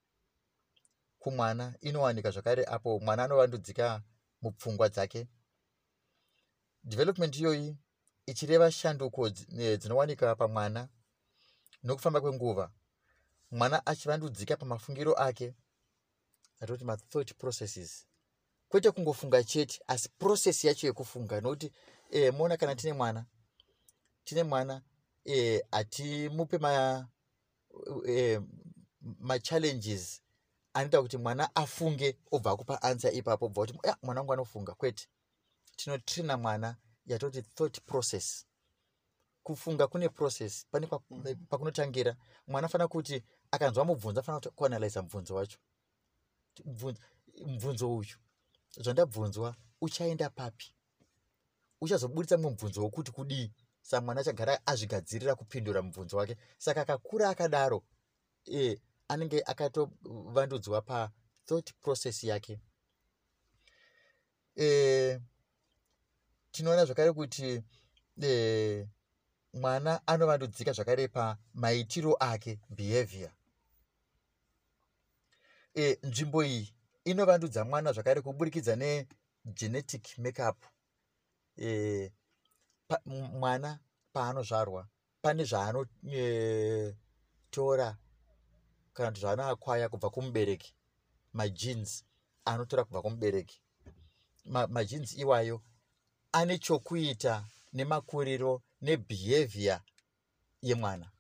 kumwana 1.20 1.74
inowanika 1.82 2.32
zvakare 2.32 2.66
apo 2.66 3.00
mwana 3.00 3.24
anovandudzika 3.24 4.02
mupfungwa 4.42 4.90
dzake. 4.90 5.28
Development 6.84 7.36
iyoyi 7.38 7.78
ichireva 8.26 8.72
shanduko 8.72 9.28
eh, 9.28 9.80
dzinowanika 9.80 10.36
pamwana 10.36 10.90
nokufamba 11.84 12.22
kwenguva 12.22 12.72
mwana 13.52 13.86
achivandudzika 13.86 14.58
pamafungiro 14.58 15.14
ake 15.14 15.54
atoti 16.60 16.86
mathought 16.86 17.34
processes. 17.36 18.06
Kwete 18.70 18.92
kungofunga 18.92 19.44
chete 19.44 19.82
asi 19.88 20.10
process 20.10 20.64
yacho 20.64 20.88
yekufunga 20.88 21.42
nokuti 21.42 21.72
e, 22.12 22.32
moona 22.32 22.58
kana 22.58 22.76
tine 22.76 22.94
mwana 22.94 23.26
tine 24.24 24.44
mwana 24.44 24.82
e, 25.26 25.64
hatimupe 25.72 26.58
ma, 26.58 27.08
e, 28.08 28.40
machallenges 29.20 30.22
anoita 30.74 31.02
kuti 31.02 31.18
mwana 31.18 31.56
afunge 31.56 32.18
obva 32.32 32.52
akupa 32.52 32.82
ansa 32.82 33.12
ipapo 33.12 33.46
obva 33.46 33.62
kuti 33.66 33.80
"Ya, 33.88 33.98
mwana 34.04 34.22
wangu 34.22 34.34
anofunga 34.34 34.74
kwete. 34.74 35.08
Tinotrina 35.76 36.38
mwana 36.38 36.76
yatoti 37.06 37.42
thought 37.42 37.82
process 37.82 38.46
kufunga 39.44 39.88
kune 39.88 40.10
process 40.10 40.66
pane 40.72 40.88
pa- 40.88 41.00
Mhm. 41.10 41.46
pakunotangira 41.50 42.16
mwana 42.48 42.66
afanira 42.66 42.88
kuti 42.88 43.24
akanzwa 43.52 43.86
mubvunzo 43.86 44.20
afanira 44.20 44.40
kuti 44.40 44.56
kuanalyza 44.56 45.02
mubvunzo 45.02 45.36
wacho. 45.36 45.58
Mubvunzo- 46.66 47.02
mubvunzo 47.46 47.98
uyu 47.98 48.16
zvandabvunzwa 48.78 49.56
uchaenda 49.82 50.30
papi? 50.30 50.74
Uchazoburitsa 51.82 52.38
mumwe 52.38 52.50
mubvunzo 52.52 52.82
wokuti 52.84 53.12
kudii? 53.12 53.52
Saka 53.82 54.02
mwana 54.06 54.22
achagara 54.22 54.62
azvigadzirira 54.66 55.36
kupindura 55.36 55.82
mubvunzo 55.82 56.18
wake. 56.18 56.38
Saka 56.58 56.82
akakura 56.82 57.30
akadaro 57.30 57.84
e, 58.46 58.80
anenge 59.08 59.42
akatovandudzwa 59.46 60.82
pathought 60.82 61.74
process 61.82 62.24
yake. 62.24 62.60
E, 64.58 65.20
tinoona 66.52 66.86
zvakare 66.86 67.12
kuti 67.14 67.64
e, 68.22 68.88
mwana 69.54 70.08
anovandudzika 70.08 70.72
zvakare 70.74 71.08
pamaitiro 71.08 72.16
ake 72.20 72.60
behavior. 72.70 73.32
E, 75.76 76.00
nzvimbo 76.04 76.44
iyi 76.44 76.74
inovandudzwa 77.06 77.66
mwana 77.66 77.94
zvakare 77.94 78.22
kuburikidza 78.22 78.76
negenetic 78.76 80.18
makeup. 80.18 80.66
E, 81.58 82.12
pa, 82.88 83.02
mwana 83.06 83.80
paanozvarwa 84.14 84.88
pane 85.22 85.44
zvaanotora 85.44 85.90
kana 88.94 89.10
kuti 89.10 89.22
zvaanoakwaya 89.22 89.90
kubva 89.90 90.10
kumubereki 90.10 90.76
majeans 91.34 92.04
anotora 92.46 92.84
kubva 92.84 93.02
kumubereki. 93.02 93.62
Ma- 94.46 94.68
majeans 94.68 95.18
iwayo 95.18 95.62
ane 96.32 96.58
chokuita 96.58 97.46
nemakuriro 97.74 98.62
nebehavior 98.82 99.82
yemwana. 100.62 101.12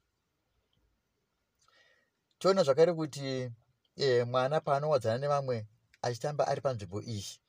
Toona 2.40 2.64
zvakare 2.64 2.94
kuti 2.94 3.52
e, 3.96 4.24
mwana 4.24 4.60
paanowadzana 4.62 5.18
nevamwe 5.18 5.68
achitamba 6.02 6.48
ari 6.48 6.62
panzvimbo 6.62 7.02
iyi 7.02 7.40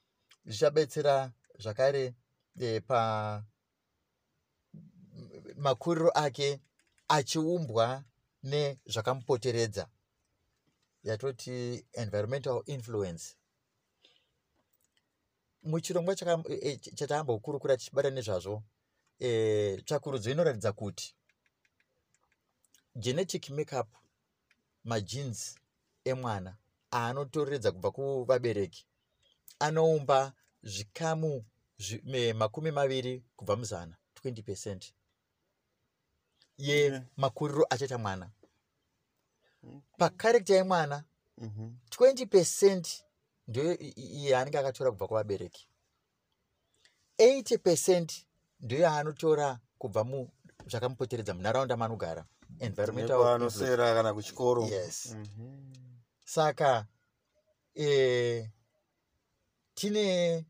zvichabetsera 0.46 1.32
zvakare 1.58 2.14
e, 2.60 2.80
pa 2.80 3.44
makuriro 5.56 6.10
ake 6.10 6.60
achiumbwa 7.08 8.04
nezvakamupoteredza 8.42 9.88
yatoti 11.04 11.86
environmental 11.92 12.62
influence. 12.66 13.36
Muchirongwa 15.62 16.14
chaka- 16.14 16.44
e- 16.48 16.60
e- 16.68 16.76
ch- 16.76 16.94
chatambokurukura 16.94 17.76
tichibata 17.76 18.10
nezvazvo 18.10 18.62
eh, 19.22 19.84
tsvakurudzo 19.84 20.30
inoratidza 20.30 20.72
kuti 20.72 21.14
genetic 22.96 23.50
makeup 23.50 23.88
majeans 24.84 25.56
emwana 26.04 26.56
aanotoreredza 26.92 27.72
kubva 27.72 27.90
kuvabereki. 27.90 28.86
Anoumba 29.58 30.32
zvikamu 30.62 31.44
makumi 32.34 32.70
maviri 32.70 33.22
kubva 33.36 33.56
muzana 33.56 33.96
20 34.24 34.42
percent 34.42 34.92
yemakuriro 36.58 37.66
achaita 37.70 37.98
mwana. 37.98 38.30
Pakarekta 39.98 40.54
yemwana 40.54 41.04
Mhm. 41.38 41.70
20 41.90 42.26
percent 42.26 43.04
ndiyo 43.48 43.78
i- 43.78 43.88
i- 43.96 44.30
yaanenge 44.30 44.58
akatora 44.58 44.90
kubva 44.90 45.08
kuvabereki. 45.08 45.68
80 47.18 47.58
percent 47.58 48.26
ndiyo 48.62 48.80
yaanotora 48.80 49.58
kubva 49.78 50.04
mu 50.04 50.28
zvakamupoteredza 50.66 51.34
munharaunda 51.34 51.76
influence. 52.60 53.02
nekwanosera 53.02 53.94
kana 53.94 54.14
kuchikoro. 54.14 54.62
Yes. 54.66 55.14
Mhm. 55.14 55.72
saka 56.24 56.86
e, 57.74 58.50
tine 59.74 60.44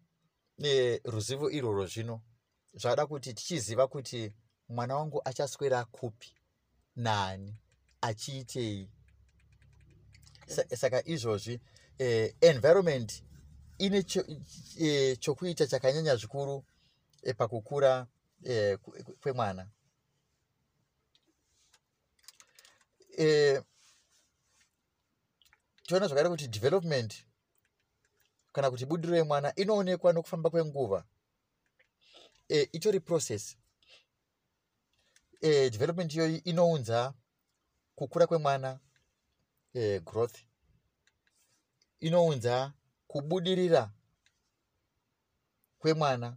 e, 0.65 1.01
ruzivo 1.05 1.51
irworwo 1.51 1.87
zvino. 1.87 2.21
Zvada 2.75 3.07
kuti 3.07 3.35
tichiziva 3.35 3.87
kuti 3.89 4.33
mwana 4.69 4.97
wangu 4.97 5.23
achaswera 5.25 5.85
kupi? 5.85 6.35
Nani? 6.97 7.55
Achiitei? 8.01 8.89
Sa- 10.47 10.77
saka 10.77 11.03
izvozvi 11.07 11.61
e, 11.99 12.35
environment 12.41 13.23
ine 13.79 14.03
cho, 14.03 14.25
e, 14.81 15.17
chokuita 15.17 15.67
chakanyanya 15.67 16.17
zvikuru 16.17 16.65
pakukura 17.37 18.07
e, 18.45 18.77
kwe- 18.77 19.03
kwe- 19.03 19.15
kwemwana. 19.23 19.69
E, 23.19 23.63
tiona 25.83 26.07
zvakare 26.07 26.29
kuti 26.29 26.49
development 26.49 27.27
kana 28.53 28.71
kuti 28.71 28.87
budiriro 28.87 29.17
yemwana 29.17 29.55
inoonekwa 29.55 30.13
nokufamba 30.13 30.51
kwenguva. 30.51 31.05
E, 32.49 32.69
itori 32.73 33.01
process. 33.01 33.57
E, 35.41 35.71
development 35.71 36.15
iyoyi 36.15 36.37
inounza 36.37 37.15
kukura 37.95 38.27
kwemwana 38.27 38.81
e, 39.75 40.01
growth. 40.01 40.37
Inounza 42.01 42.73
kubudirira 43.07 43.91
kwemwana 45.79 46.37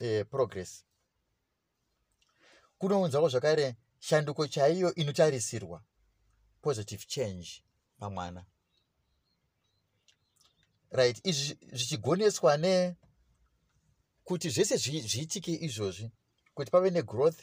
e, 0.00 0.24
progress. 0.24 0.84
Kunounzawo 2.78 3.28
zvakare 3.28 3.76
shanduko 3.98 4.46
chaiyo 4.46 4.94
inotarisirwa 4.94 5.82
positive 6.62 7.04
change 7.06 7.62
pamwana. 7.98 8.44
Right 10.90 11.26
izvi 11.26 11.58
zvichigoneswa 11.72 12.56
ne 12.56 12.96
kuti 14.24 14.50
zvese 14.50 14.76
zvi- 14.76 15.08
zviitike 15.08 15.52
izvozvi 15.52 16.10
kuti 16.54 16.70
pave 16.70 16.90
negrowth 16.90 17.40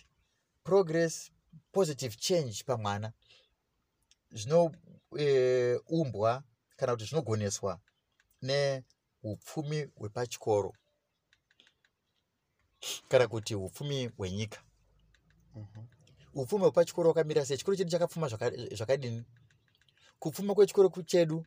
progress 0.64 1.32
positive 1.72 2.16
change 2.16 2.64
pamwana. 2.64 3.14
Zvinoumbwa 4.32 6.44
kana 6.78 6.92
kuti 6.92 7.06
zvinogoneswa 7.06 7.80
neupfumi 8.42 9.90
hwepachikoro 9.96 10.74
kana 13.10 13.28
kuti 13.28 13.56
upfumi 13.56 14.08
hwenyika. 14.18 14.60
Mhm. 15.56 15.86
upfumi 16.34 16.64
hwepachikoro 16.64 17.10
hwakamira 17.10 17.46
sei? 17.46 17.58
Chikoro 17.58 17.78
chedu 17.78 17.92
chakapfuma 17.92 18.28
zvaka- 18.28 18.76
zvakadini? 18.76 19.24
Kupfuma 20.20 20.56
kwechikoro 20.56 20.90
chedu 20.90 21.46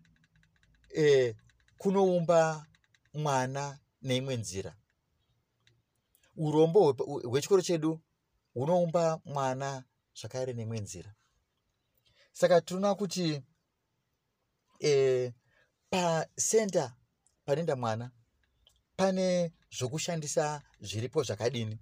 e, 0.96 1.34
kunoumba 1.78 2.66
mwana 3.14 3.78
neimwe 4.02 4.36
nzira. 4.36 4.76
Urombo 6.36 6.92
hwechikoro 7.30 7.62
chedu 7.62 8.00
hunoumba 8.54 9.20
mwana 9.24 9.84
zvakare 10.20 10.52
neimwe 10.52 10.80
nzira. 10.80 11.14
Saka 12.32 12.60
tinoona 12.60 12.94
kuti 12.94 13.42
e, 14.80 15.32
pasenda 15.90 16.96
panoenda 17.44 17.76
mwana 17.76 18.10
pane 18.98 19.52
zvokushandisa 19.70 20.62
zviripo 20.80 21.22
zvakadini? 21.22 21.78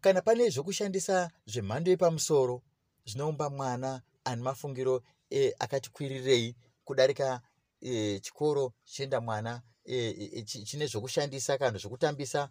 Kana 0.00 0.22
pane 0.22 0.50
zvokushandisa 0.50 1.30
zvemhando 1.46 1.90
yepamusoro 1.90 2.62
zvinoumba 3.06 3.50
mwana 3.50 4.02
ane 4.24 4.42
mafungiro 4.42 5.02
e, 5.30 5.54
akati 5.58 5.90
kwirirei 5.90 6.56
kudarika 6.84 7.40
e, 7.80 8.20
chikoro 8.20 8.72
chichienda 8.84 9.20
mwana 9.20 9.62
e, 9.84 9.96
e, 10.32 10.42
chi- 10.42 10.64
chine 10.64 10.86
zvokushandisa 10.86 11.58
kana 11.58 11.78
zvokutambisa 11.78 12.50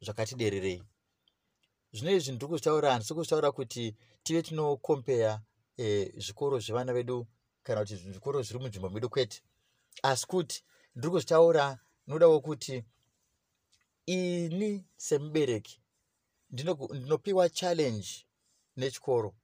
zvakati 0.00 0.34
dererei. 0.34 0.82
Zvino 1.92 2.12
izvi 2.12 2.32
ndiri 2.32 2.48
kuzvitaura 2.48 2.90
handisi 2.90 3.14
kuzvitaura 3.14 3.52
kuti 3.52 3.96
tive 4.22 4.42
tinokompeya 4.42 5.42
e, 5.78 6.12
zvikoro 6.16 6.58
zvevana 6.58 6.92
vedu 6.92 7.26
kana 7.62 7.80
kuti 7.80 7.96
zvikoro 7.96 8.42
zviri 8.42 8.58
munzvimbo 8.58 8.90
medu 8.90 9.08
kwete. 9.10 9.42
Asi 10.02 10.26
kuti 10.26 10.64
ndiri 10.96 11.10
kuzvitaura 11.10 11.78
nodawo 12.06 12.40
kuti 12.40 12.84
ini 14.06 14.84
semubereki 14.96 15.80
ndinopiwa 16.50 17.48
challenge 17.48 18.26
nechikoro. 18.76 19.34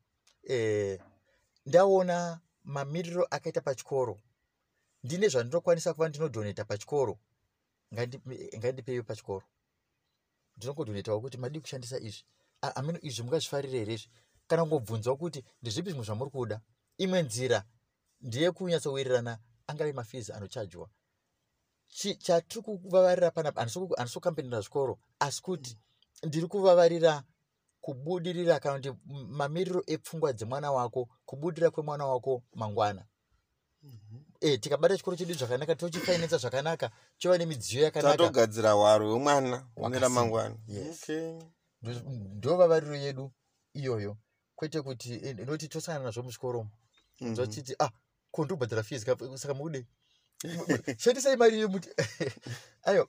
E, 0.50 0.98
ndaona 1.66 2.40
mamiriro 2.64 3.24
akaita 3.30 3.60
pachikoro. 3.60 4.20
Ndine 5.04 5.28
zvandinokwanisa 5.28 5.94
kuva 5.94 6.08
ndinodhoneta 6.08 6.64
pachikoro. 6.64 7.18
Ngandi- 7.94 8.58
ngandipeiwe 8.58 9.02
pachikoro. 9.02 9.46
Ndinongodhonetawo 10.56 11.20
kuti 11.20 11.38
madi 11.38 11.60
kushandisa 11.60 11.98
izvi. 11.98 12.24
Amino 12.60 12.98
izvi 13.02 13.22
mungazvifarire 13.22 13.78
here 13.78 13.94
izvi? 13.94 14.08
Kana 14.46 14.62
kungobvunzawo 14.62 15.16
kuti 15.16 15.44
ndezvipi 15.62 15.90
zvimwe 15.90 16.04
zvamuri 16.06 16.30
kuda? 16.30 16.60
Imwe 16.98 17.22
nzira 17.22 17.64
ndiye 18.20 18.50
kunyatsowirirana 18.50 19.38
angave 19.66 19.92
mafizi 19.92 20.32
anochajwa 20.32 20.90
chatiri 21.88 22.62
kuvavarira 22.62 23.30
panapa 23.30 23.60
handisi 23.60 24.14
kukampenera 24.14 24.60
zvikoro 24.60 24.98
asi 25.18 25.42
kuti 25.42 25.78
ndiri 26.22 26.46
kuvavarira 26.46 27.22
kubudirira 27.80 28.60
kana 28.60 28.74
kuti 28.76 28.92
mamiriro 29.28 29.82
epfungwa 29.86 30.32
dzemwana 30.32 30.72
wako 30.72 31.08
kubudirira 31.26 31.70
kwemwana 31.70 32.06
wako 32.06 32.42
mangwana. 32.54 33.04
E, 34.40 34.58
tikabata 34.58 34.96
chikoro 34.96 35.16
chedu 35.16 35.34
zvakanaka 35.34 35.74
tochifainensa 35.74 36.36
zvakanaka 36.38 36.90
chova 37.18 37.38
nemidziyo 37.38 37.84
yakanaka. 37.84 38.16
Tatogadzira 38.16 38.72
hwaro 38.72 39.10
hwemwana 39.10 39.66
une 39.76 39.98
ramangwana 39.98 40.56
Yes. 40.68 41.02
Okay. 41.02 41.38
Ndo- 41.82 42.56
vavariro 42.56 42.96
yedu 42.96 43.32
iyoyo. 43.74 44.16
Kwete 44.56 44.82
kuti 44.82 45.14
eh, 45.14 45.36
noti 45.46 45.68
tosangana 45.68 46.04
nazvo 46.04 46.22
muchikoro 46.22 46.60
umu. 46.60 46.70
Mhm. 47.20 47.34
zvochiti 47.34 47.74
ah 47.78 47.90
ko 48.30 48.44
ndobhadhara 48.44 48.82
fees 48.82 49.04
ka- 49.04 49.38
saka 49.38 49.54
mukude 49.54 49.86
shandisai 50.98 51.36
mari 51.36 51.56
iyo 51.58 51.68
muti 51.68 51.88
aiwa 52.86 53.08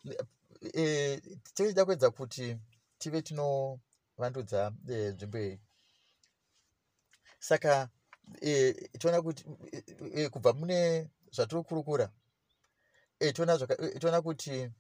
eh, 0.73 1.21
tichida 1.53 1.85
kuedza 1.85 2.09
kuti 2.11 2.57
tive 2.97 3.21
tinovandudza 3.21 4.73
eh, 4.89 5.13
nzvimbo 5.13 5.37
iyi. 5.39 5.59
Saka 7.39 7.89
eh, 8.41 8.75
toona 8.99 9.21
kuti 9.21 9.43
eh, 10.15 10.29
kubva 10.29 10.53
mune 10.53 11.09
zvatiri 11.31 11.63
kurukura 11.63 12.11
toona 13.99 14.21
kuti 14.21 14.71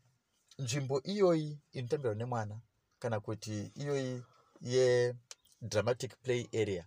nzvimbo 0.59 1.01
iyoyi 1.03 1.59
inotambirwa 1.71 2.15
nemwana 2.15 2.55
kana 2.99 3.19
kuti 3.19 3.71
iyoyi 3.75 4.23
yedramatic 4.61 6.15
play 6.23 6.47
area. 6.53 6.85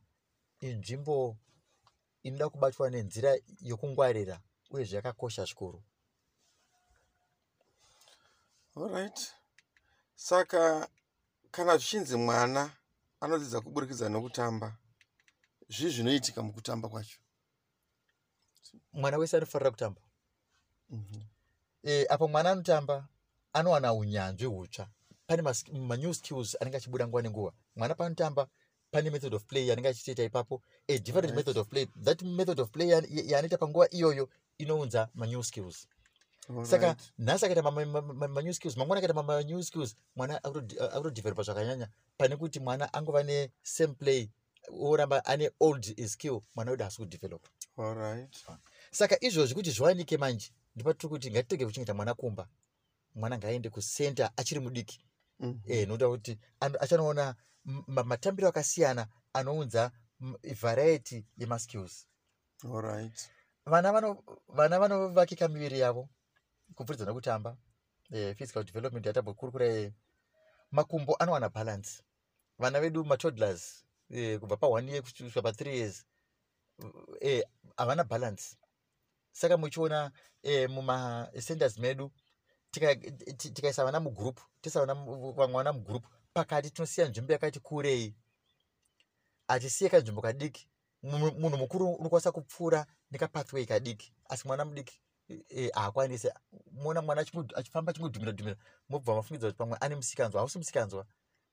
Inzvimbo 0.61 1.37
inoda 2.23 2.49
kubatwa 2.49 2.91
nenzira 2.91 3.39
yokungwarira 3.61 4.41
uyezve 4.73 4.97
yakakosha 4.97 5.45
zvikuru. 5.45 5.83
Alright 8.77 9.33
saka 10.15 10.89
kana 11.51 11.77
zvichinzi 11.77 12.17
mwana 12.17 12.71
anodzidza 13.21 13.61
kuburikidza 13.61 14.09
nokutamba 14.09 14.77
zvii 15.69 15.91
zvinoitika 15.91 16.43
mukutamba 16.43 16.89
kwacho? 16.89 17.19
Mwana 18.93 19.19
wese 19.19 19.37
anofarira 19.37 19.71
kutamba? 19.71 20.01
Mhm. 20.91 21.21
e, 21.85 22.07
apo 22.09 22.29
mwana 22.29 22.51
anotamba 22.51 23.09
anowana 23.53 23.93
unyanzvi 23.95 24.47
hutsva. 24.47 24.89
Pane 25.27 25.43
manew 25.73 26.15
skills 26.15 26.57
anenge 26.61 26.77
achibuda 26.77 27.07
nguva 27.07 27.23
nenguva. 27.23 27.53
Mwana 27.77 27.95
paanotamba 27.95 28.49
pane 28.91 29.11
method 29.11 29.35
of 29.35 29.45
play 29.45 29.69
yanenge 29.69 29.89
achitoita 29.89 30.23
ipapo. 30.23 30.63
A 30.89 30.99
different 30.99 31.31
Alright. 31.31 31.37
method 31.37 31.59
of 31.59 31.69
play. 31.69 31.87
That 32.05 32.23
method 32.23 32.61
of 32.61 32.71
play 32.71 32.89
yaanoita 32.89 33.59
panguva 33.59 33.89
iyoyo 33.91 34.29
inounza 34.59 35.09
manew 35.15 35.43
skills 35.43 35.89
saka 36.63 36.87
Alright. 36.89 37.13
nhasi 37.19 37.45
akaita 37.47 37.63
ma- 37.63 37.85
ma- 37.85 38.01
ma- 38.03 38.29
manew 38.29 38.53
skills 38.53 38.77
mangwana 38.77 38.99
akaita 38.99 39.15
ma- 39.15 39.23
manew 39.23 39.63
skills 39.63 39.97
mwana 40.17 40.45
akutodevelopa 40.45 41.43
zvakanyanya 41.43 41.89
pane 42.17 42.37
kuti 42.37 42.61
mwana 42.61 42.93
angova 42.93 43.23
nesame 43.23 43.95
play 43.95 44.31
oramba 44.81 45.25
ane 45.25 45.51
old 45.61 46.07
skill 46.07 46.41
mwana 46.55 46.71
wedu 46.71 46.85
kudevelopa 46.97 47.49
Alright. 47.77 48.37
saka 48.91 49.25
izvozvi 49.25 49.55
kuti 49.55 49.71
zviwanike 49.71 50.17
manje 50.17 50.53
ndipatiri 50.75 51.09
kuti 51.09 51.31
ngatitege 51.31 51.65
kuchengeta 51.67 51.95
mwana 51.95 52.15
kumba 52.15 52.49
mwana 53.15 53.39
ngaaende 53.39 53.71
kusenta 53.71 54.33
achiri 54.37 54.61
mudiki 54.61 55.05
Mhm. 55.41 55.59
e, 55.67 55.87
nokuda 55.87 56.09
kuti 56.09 56.39
ano- 56.61 56.79
achanoona 56.81 57.35
matambiro 57.87 58.49
akasiyana 58.49 59.09
anounza 59.33 59.91
variety 60.61 61.25
yemaskills. 61.39 62.07
Vana 63.67 63.93
vano- 63.93 64.23
vana 64.49 64.79
vanovakika 64.79 65.49
miviri 65.49 65.79
yavo 65.81 66.09
kupfuridza 66.75 67.05
nokutamba 67.05 67.57
eh, 68.11 68.37
physical 68.37 68.65
development 68.65 69.07
yatambokurukura 69.07 69.67
iyeyo 69.67 69.93
makumbo 70.71 71.17
anowana 71.17 71.49
balance. 71.49 72.03
Vana 72.59 72.81
vedu 72.81 73.05
matodlers 73.05 73.85
eh, 74.11 74.41
kubva 74.41 74.57
pa1 74.57 74.89
year 74.89 75.03
kusvika 75.03 75.41
pa3 75.41 75.69
years 75.69 76.07
eh, 77.21 77.45
havana 77.77 78.05
balance. 78.05 78.57
Saka 79.33 79.57
muchiona 79.57 80.13
eh, 80.43 80.71
mumasenders 80.71 81.79
medu 81.79 82.13
tika- 82.71 82.95
ti- 82.97 83.51
tikaisa 83.51 84.03
tiisa 84.61 84.81
vana 84.81 84.95
mu- 84.95 85.33
vamwe 85.33 85.57
vana 85.57 85.73
mugroup 85.73 86.05
pakati 86.33 86.71
tinosiya 86.71 87.09
nzvimbo 87.09 87.33
yakati 87.33 87.61
kurei? 87.61 88.15
Achisiye 89.49 89.91
kanzvimbo 89.91 90.23
kadiki 90.23 90.69
munhu 91.03 91.57
mukuru 91.57 91.93
unokwanisa 91.93 92.33
kupfuura 92.33 92.87
nekapathway 93.11 93.67
kadiki 93.67 94.13
asi 94.29 94.47
mwana 94.49 94.65
mudiki 94.65 95.01
eh, 95.49 95.71
haakwanisi. 95.75 96.31
Muona 96.73 97.03
mwana 97.03 97.21
achifamba 97.57 97.91
achingodhumira 97.91 98.33
dhumira 98.33 98.57
mobva 98.89 99.15
mafungidza 99.15 99.47
kuti 99.47 99.59
pamwe 99.59 99.79
ane 99.81 99.95
musikanzwa 99.97 100.41
hausi 100.41 100.59
musikanzwa. 100.59 101.07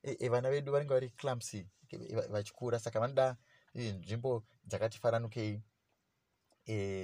Eh, 0.04 0.16
eh, 0.20 0.30
vana 0.32 0.50
vedu 0.50 0.72
vanenge 0.72 0.94
vari 0.94 1.14
va- 2.16 2.28
vachikura 2.28 2.80
saka 2.80 3.00
vanoda 3.00 3.38
nzvimbo 3.76 4.44
dzakati 4.64 4.98
faranukei 5.00 5.62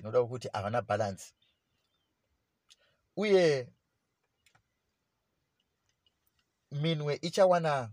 noda 0.03 0.23
kuti 0.23 0.47
havana 0.53 0.81
balance. 0.81 1.33
Uye 3.15 3.69
minwe 6.71 7.15
ichawana 7.21 7.91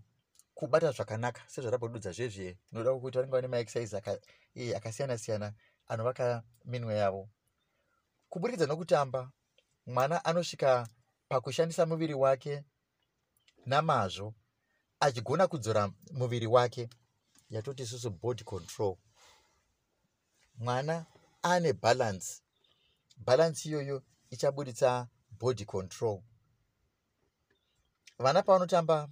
kubata 0.53 0.91
zvakanaka 0.91 1.41
sezvarambodudza 1.47 2.11
zvezve 2.11 2.57
noda 2.71 2.93
kuti 2.93 3.17
vanenge 3.17 3.31
vane 3.31 3.47
maexercise 3.47 4.01
eh, 4.55 4.77
akasiyana 4.77 5.17
siyana 5.17 5.53
anovaka 5.87 6.43
minwe 6.65 6.95
yavo. 6.95 7.29
Kuburikidza 8.29 8.65
nokutamba 8.67 9.31
mwana 9.85 10.25
anosvika 10.25 10.87
pakushandisa 11.29 11.85
muviri 11.85 12.13
wake 12.13 12.63
namazvo 13.65 14.33
achigona 14.99 15.47
kudzora 15.47 15.91
muviri 16.11 16.47
wake 16.47 16.89
yatoti 17.49 17.83
isusu 17.83 18.09
body 18.09 18.43
control. 18.43 18.95
Mwana 20.55 21.05
ane 21.41 21.73
balance. 21.73 22.41
Balance 23.17 23.69
iyoyo 23.69 24.03
ichaburitsa 24.29 25.07
body 25.31 25.65
control. 25.65 26.21
Vana 28.19 28.41
pavanotamba 28.43 29.09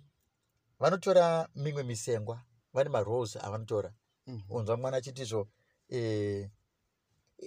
vanotora 0.80 1.50
mimwe 1.56 1.84
misengwa 1.84 2.42
vane 2.74 2.90
maroles 2.90 3.36
avanotora. 3.36 3.94
Unzwa 4.50 4.78
mwana 4.78 4.98
achiti 4.98 5.26
zvo 5.26 5.48
eh, 5.90 6.50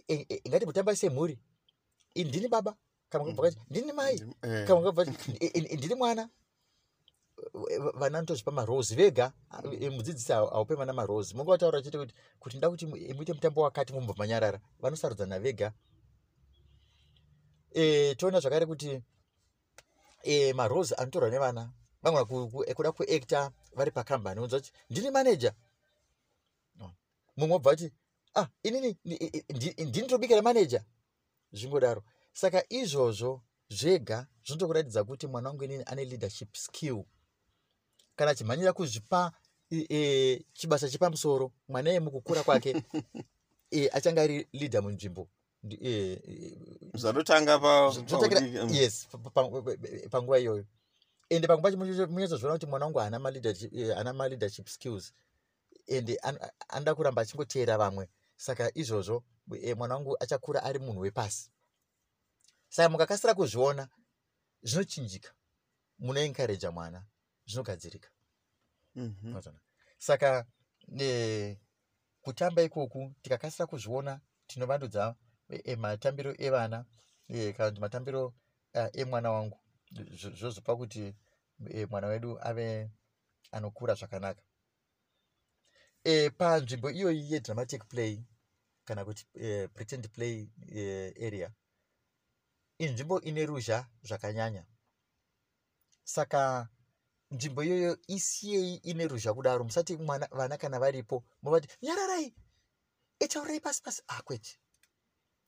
eh, 0.08 0.26
eh, 0.28 0.40
ngati 0.48 0.66
mutamba 0.66 0.96
semhuri? 0.96 1.38
Ini 2.14 2.28
ndini 2.28 2.48
baba? 2.48 2.76
Kana 3.08 3.24
kubva 3.24 3.42
kati 3.42 3.58
ndini 3.70 3.92
mai? 3.92 4.18
Kana 4.66 4.80
kubva 4.80 5.04
kati 5.04 5.32
"I- 5.40 5.46
i- 5.72 5.76
ndini 5.76 5.94
mwana. 5.94 6.28
Vana 7.94 8.00
vanotozvipa 8.00 8.50
marose 8.52 8.94
vega. 8.94 9.32
Eh, 9.80 9.92
mudzidzisi 9.92 10.32
hau- 10.32 10.50
haupe 10.50 10.74
vana 10.74 10.92
marose 10.92 11.34
munge 11.34 11.50
wataura 11.50 11.82
chete 11.82 11.98
kuti 11.98 12.14
kuti 12.38 12.56
nda 12.56 12.70
kuti 12.70 12.86
mu- 12.86 12.96
muite 13.14 13.32
mutambo 13.32 13.60
wakati 13.62 13.92
mumbva 13.92 14.14
manyarara. 14.18 14.60
Vanosarudzana 14.80 15.38
vega. 15.40 15.72
Eh, 17.74 18.16
toona 18.16 18.40
zvakare 18.40 18.66
kuti 18.66 19.02
eh, 20.22 20.54
marose 20.54 20.94
anotorwa 20.94 21.30
nevana. 21.30 21.72
Vamwe 22.02 22.24
ku- 22.24 22.48
ku- 22.50 22.64
kuda 22.74 22.92
kuacta 22.92 23.50
vari 23.74 23.90
pakambani. 23.90 24.40
Unzwa 24.40 24.60
kuti 24.60 24.72
ndini 24.90 25.10
manaja 25.10 25.54
mumwe 27.36 27.56
obva 27.56 27.70
ati 27.70 27.92
ah 28.34 28.46
inini 28.62 28.96
ndini 29.78 30.06
tobikira 30.08 30.42
manaja 30.42 30.84
zvingodaro. 31.52 32.02
Saka 32.32 32.64
izvozvo 32.68 33.42
zvega 33.68 34.26
zvinotokuratidza 34.44 35.04
kuti 35.04 35.26
mwana 35.26 35.48
wangu 35.48 35.64
inini 35.64 35.82
ane 35.86 36.04
leadership 36.04 36.56
skill. 36.56 37.04
Kana 38.16 38.30
achimhanyira 38.30 38.72
kuzvipa 38.72 39.32
i- 39.70 39.86
e, 39.90 40.44
chibasa 40.52 40.88
chepamusoro 40.90 41.52
mwana 41.68 41.90
iye 41.90 42.00
mukukura 42.00 42.42
kwake 42.42 42.82
e, 43.70 43.88
achange 43.92 44.20
ari 44.20 44.48
leader 44.52 44.82
munzvimbo. 44.82 45.28
E, 45.70 45.76
e, 45.80 46.58
zvatotanga 46.94 47.58
pa- 47.58 47.90
zvotakira 47.90 48.40
paudiki, 48.40 48.58
um, 48.58 48.74
yes 48.74 49.08
panguva 50.10 50.38
iyoyo. 50.38 50.64
Ende 51.28 51.46
pamwe 51.48 51.62
pacho 51.62 52.06
munyatsoziona 52.06 52.54
kuti 52.54 52.66
mwana 52.66 52.84
wangu 52.84 52.98
haana 52.98 53.18
ma-leadership- 53.18 53.94
haana 53.94 54.12
ma-leadership 54.12 54.68
skills 54.68 55.12
ende 55.86 56.16
an- 56.22 56.50
anoda 56.68 56.94
kuramba 56.94 57.22
achingoteera 57.22 57.78
vamwe. 57.78 58.08
Saka 58.36 58.70
izvozvo 58.74 59.24
eh, 59.62 59.76
mwana 59.76 59.94
wangu 59.94 60.16
achakura 60.20 60.62
ari 60.62 60.78
munhu 60.78 61.00
wepasi. 61.00 61.50
Saka 62.68 62.88
mukakasira 62.88 63.34
kuzviona 63.34 63.88
zvinochinjika. 64.62 65.34
Munoenkareja 65.98 66.70
mwana 66.70 67.06
zvinogadzirika. 67.46 68.10
Mhm. 68.94 69.28
Unoziona? 69.28 69.60
saka 69.98 70.46
eh, 70.98 71.56
kutamba 72.22 72.62
ikoku 72.62 73.14
tikakasira 73.22 73.66
kuzviona 73.66 74.20
tinovandudza 74.46 75.14
eh, 75.48 75.78
matambiro 75.78 76.34
evana 76.38 76.84
eh, 77.28 77.54
kana 77.56 77.70
kuti 77.70 77.80
matambiro 77.80 78.34
eh, 78.72 78.90
emwana 78.92 79.30
wangu. 79.30 79.60
Zvo- 79.92 80.36
zvozopa 80.36 80.76
kuti 80.76 81.14
eh, 81.70 81.90
mwana 81.90 82.06
wedu 82.06 82.38
ave 82.40 82.90
anokura 83.52 83.94
zvakanaka 83.94 84.42
eh, 86.04 86.32
panzvimbo 86.38 86.90
iyoyi 86.90 87.32
yedramatic 87.32 87.84
play 87.88 88.22
kana 88.84 89.04
kuti 89.04 89.26
eh, 89.34 89.68
pretend 89.74 90.08
play 90.08 90.48
eh, 90.68 91.26
area. 91.26 91.52
Inzvimbo 92.78 93.20
ine 93.20 93.46
ruzha 93.46 93.86
zvakanyanya. 94.02 94.64
Saka 96.04 96.68
nzvimbo 97.30 97.62
iyoyo 97.64 97.98
isiyei 98.06 98.74
ine 98.74 99.08
ruzha 99.08 99.34
kudaro. 99.34 99.64
Musati 99.64 99.96
mwana 99.96 100.28
vana 100.32 100.56
kana 100.56 100.78
varipo 100.78 101.24
movati 101.42 101.68
nyararai! 101.82 102.34
Itaurirai 103.20 103.60
pasi 103.60 103.82
pasi. 103.82 104.02
Akwete 104.06 104.58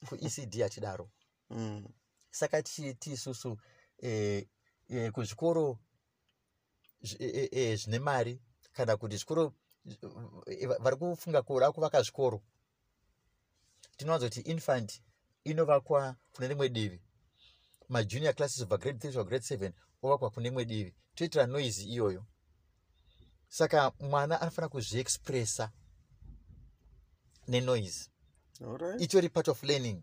kuecd 0.09 0.61
hatidaro 0.62 1.11
Mm. 1.51 1.88
saka 2.31 2.62
tiiti 2.62 3.12
isusu 3.12 3.59
eh, 3.99 4.47
eh, 4.88 5.12
kuzvikoro 5.12 5.79
zvi- 7.03 7.23
eh, 7.37 7.49
eh, 7.53 7.79
zvine 7.79 7.99
mari 7.99 8.40
kana 8.73 8.97
kuti 8.97 9.16
zvikoro 9.16 9.55
vari 10.81 10.96
kufunga 10.96 11.42
kuda 11.42 11.72
kuvaka 11.72 12.03
zvikoro. 12.03 12.42
Tinowanza 13.96 14.27
kuti 14.29 14.40
infant 14.40 15.03
inovakwa 15.44 16.16
kune 16.33 16.49
rimwe 16.49 16.68
divi. 16.68 17.01
Majunior 17.88 18.35
classes 18.35 18.62
obva 18.62 18.77
grade 18.79 18.99
3 18.99 19.01
kusvika 19.09 19.25
grade 19.25 19.44
7 19.44 19.72
ovakwa 20.03 20.31
kune 20.31 20.49
rimwe 20.49 20.64
divi. 20.64 20.94
Toitira 21.14 21.46
noise 21.46 21.83
iyoyo. 21.85 22.25
Saka 23.49 23.92
mwana 24.01 24.40
anofanira 24.40 24.68
kuzviexpressa 24.68 25.72
nenoise. 27.49 28.11
Alright. 28.64 29.01
itori 29.01 29.29
part 29.29 29.49
of 29.49 29.62
learning. 29.62 30.03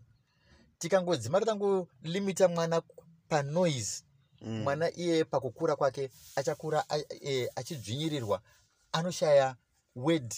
Tikangodzima 0.78 1.40
tangolimita 1.40 2.48
mwana 2.48 2.82
panoise 3.28 4.04
Mm. 4.40 4.62
mwana 4.62 4.90
iye 4.96 5.24
pakukura 5.24 5.76
kwake 5.76 6.10
achakura 6.36 6.84
e, 7.20 7.48
achidzvinyirirwa 7.56 8.42
anoshaya 8.92 9.56
word 9.96 10.34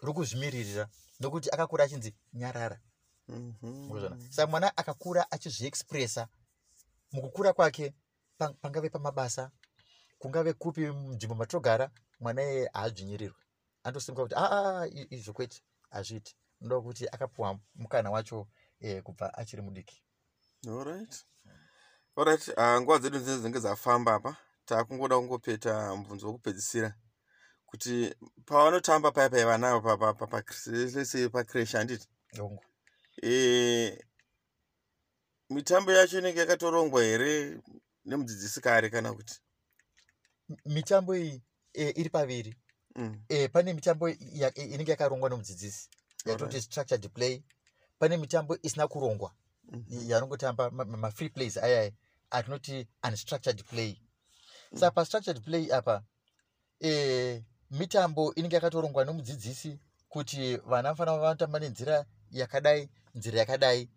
rokuzvimiririra 0.00 0.88
nokuti 1.20 1.50
akakura 1.50 1.84
achinzi 1.84 2.14
nyarara 2.32 2.80
Mhm. 3.28 3.90
Urikuzviona? 3.90 4.32
saka 4.32 4.46
mwana 4.46 4.76
akakura 4.76 5.30
achizviexpressa 5.30 6.28
mukukura 7.12 7.52
kwake 7.52 7.94
pa- 8.38 8.52
pangave 8.52 8.88
pamabasa 8.90 9.50
kungave 10.18 10.52
kupi 10.52 10.80
nzvimbo 10.86 11.34
matinogara 11.34 11.90
mwana 12.20 12.42
iyeye 12.42 12.70
haadzvinyirirwi 12.72 13.36
anotosimuka 13.84 14.22
kuti 14.22 14.34
aa 14.38 14.86
izvo 15.10 15.32
kwete 15.32 15.62
hazviiti 15.90 16.36
noda 16.60 16.80
kuti 16.80 17.08
akapiwa 17.08 17.58
mukana 17.74 18.10
wacho 18.10 18.48
eh, 18.80 19.02
kubva 19.02 19.34
achiri 19.34 19.62
mudiki 19.62 20.02
Alright. 20.68 21.24
Alright, 22.16 22.48
ah, 22.58 22.80
nguva 22.80 22.98
dzedu 22.98 23.18
dzine 23.18 23.36
dzinenge 23.36 23.60
dzafamba 23.60 24.14
apa 24.14 24.36
takungoda 24.64 25.16
kungopeta 25.16 25.96
mubvunzo 25.96 26.26
wekupedzisira 26.26 26.94
kuti 27.68 28.14
pavanotamba 28.46 29.12
paya 29.12 29.30
pai 29.30 29.44
vana 29.44 29.80
pacresh 31.32 31.72
handiti 31.72 32.06
e, 33.22 34.04
mitambo 35.50 35.92
yacho 35.92 36.18
inenge 36.18 36.40
yakatorongwa 36.40 37.02
here 37.02 37.60
nemudzidzisi 38.04 38.60
kare 38.60 38.90
kana 38.90 39.12
kuti? 39.14 39.34
Mitambo 40.66 41.16
iyi 41.16 41.42
e, 41.74 41.90
iri 41.90 42.10
paviri. 42.10 42.56
Mm. 42.96 43.22
e, 43.28 43.48
pane 43.48 43.72
mitambo 43.72 44.08
i- 44.08 44.52
inenge 44.56 44.90
yakarongwa 44.90 45.28
nomudzidzisi 45.30 45.88
yatinoti 46.26 46.44
Alright. 46.56 46.64
structured 46.64 47.08
play. 47.12 47.42
Pane 47.98 48.16
mitambo 48.16 48.58
isina 48.62 48.88
kurongwa 48.88 49.34
Mhm. 49.72 50.10
yanongotamba 50.10 50.70
ma- 50.70 50.84
ma- 50.84 50.96
ma-free 50.96 51.28
plays 51.28 51.56
ayaya 51.56 51.92
atinoti 52.30 52.88
unstructured 53.04 53.64
play. 53.64 54.00
Saka 54.74 54.90
pastructured 54.90 55.40
play 55.44 55.72
apa 55.72 56.02
e, 56.80 57.44
mitambo 57.70 58.34
inenge 58.34 58.56
yakatorongwa 58.56 59.04
nomudzidzisi 59.04 59.78
kuti 60.08 60.56
vana 60.56 60.94
vanofanira 60.94 61.18
vanotamba 61.18 61.58
nenzira 61.58 62.04
yakadai 62.30 62.88
nzira 63.14 63.38
yakadai. 63.38 63.88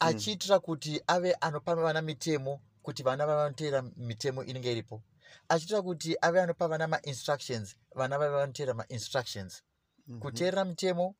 Achiitira 0.00 0.58
kuti 0.58 1.02
ave 1.06 1.32
anopa 1.40 1.74
vana 1.74 2.02
mitemo 2.02 2.60
kuti 2.82 3.02
vana 3.02 3.26
vavanoteera 3.26 3.82
mitemo 3.82 4.44
inenge 4.44 4.72
iripo. 4.72 5.02
Achiitira 5.48 5.82
kuti 5.82 6.16
ave 6.20 6.40
anopa 6.40 6.68
vana 6.68 6.86
mainstructions 6.88 7.76
vana 7.94 8.18
vave 8.18 8.34
vanoteera 8.36 8.74
mainstructions. 8.74 9.62
Mhm. 10.06 10.20
kuteerera 10.20 10.64
mitemo 10.64 11.14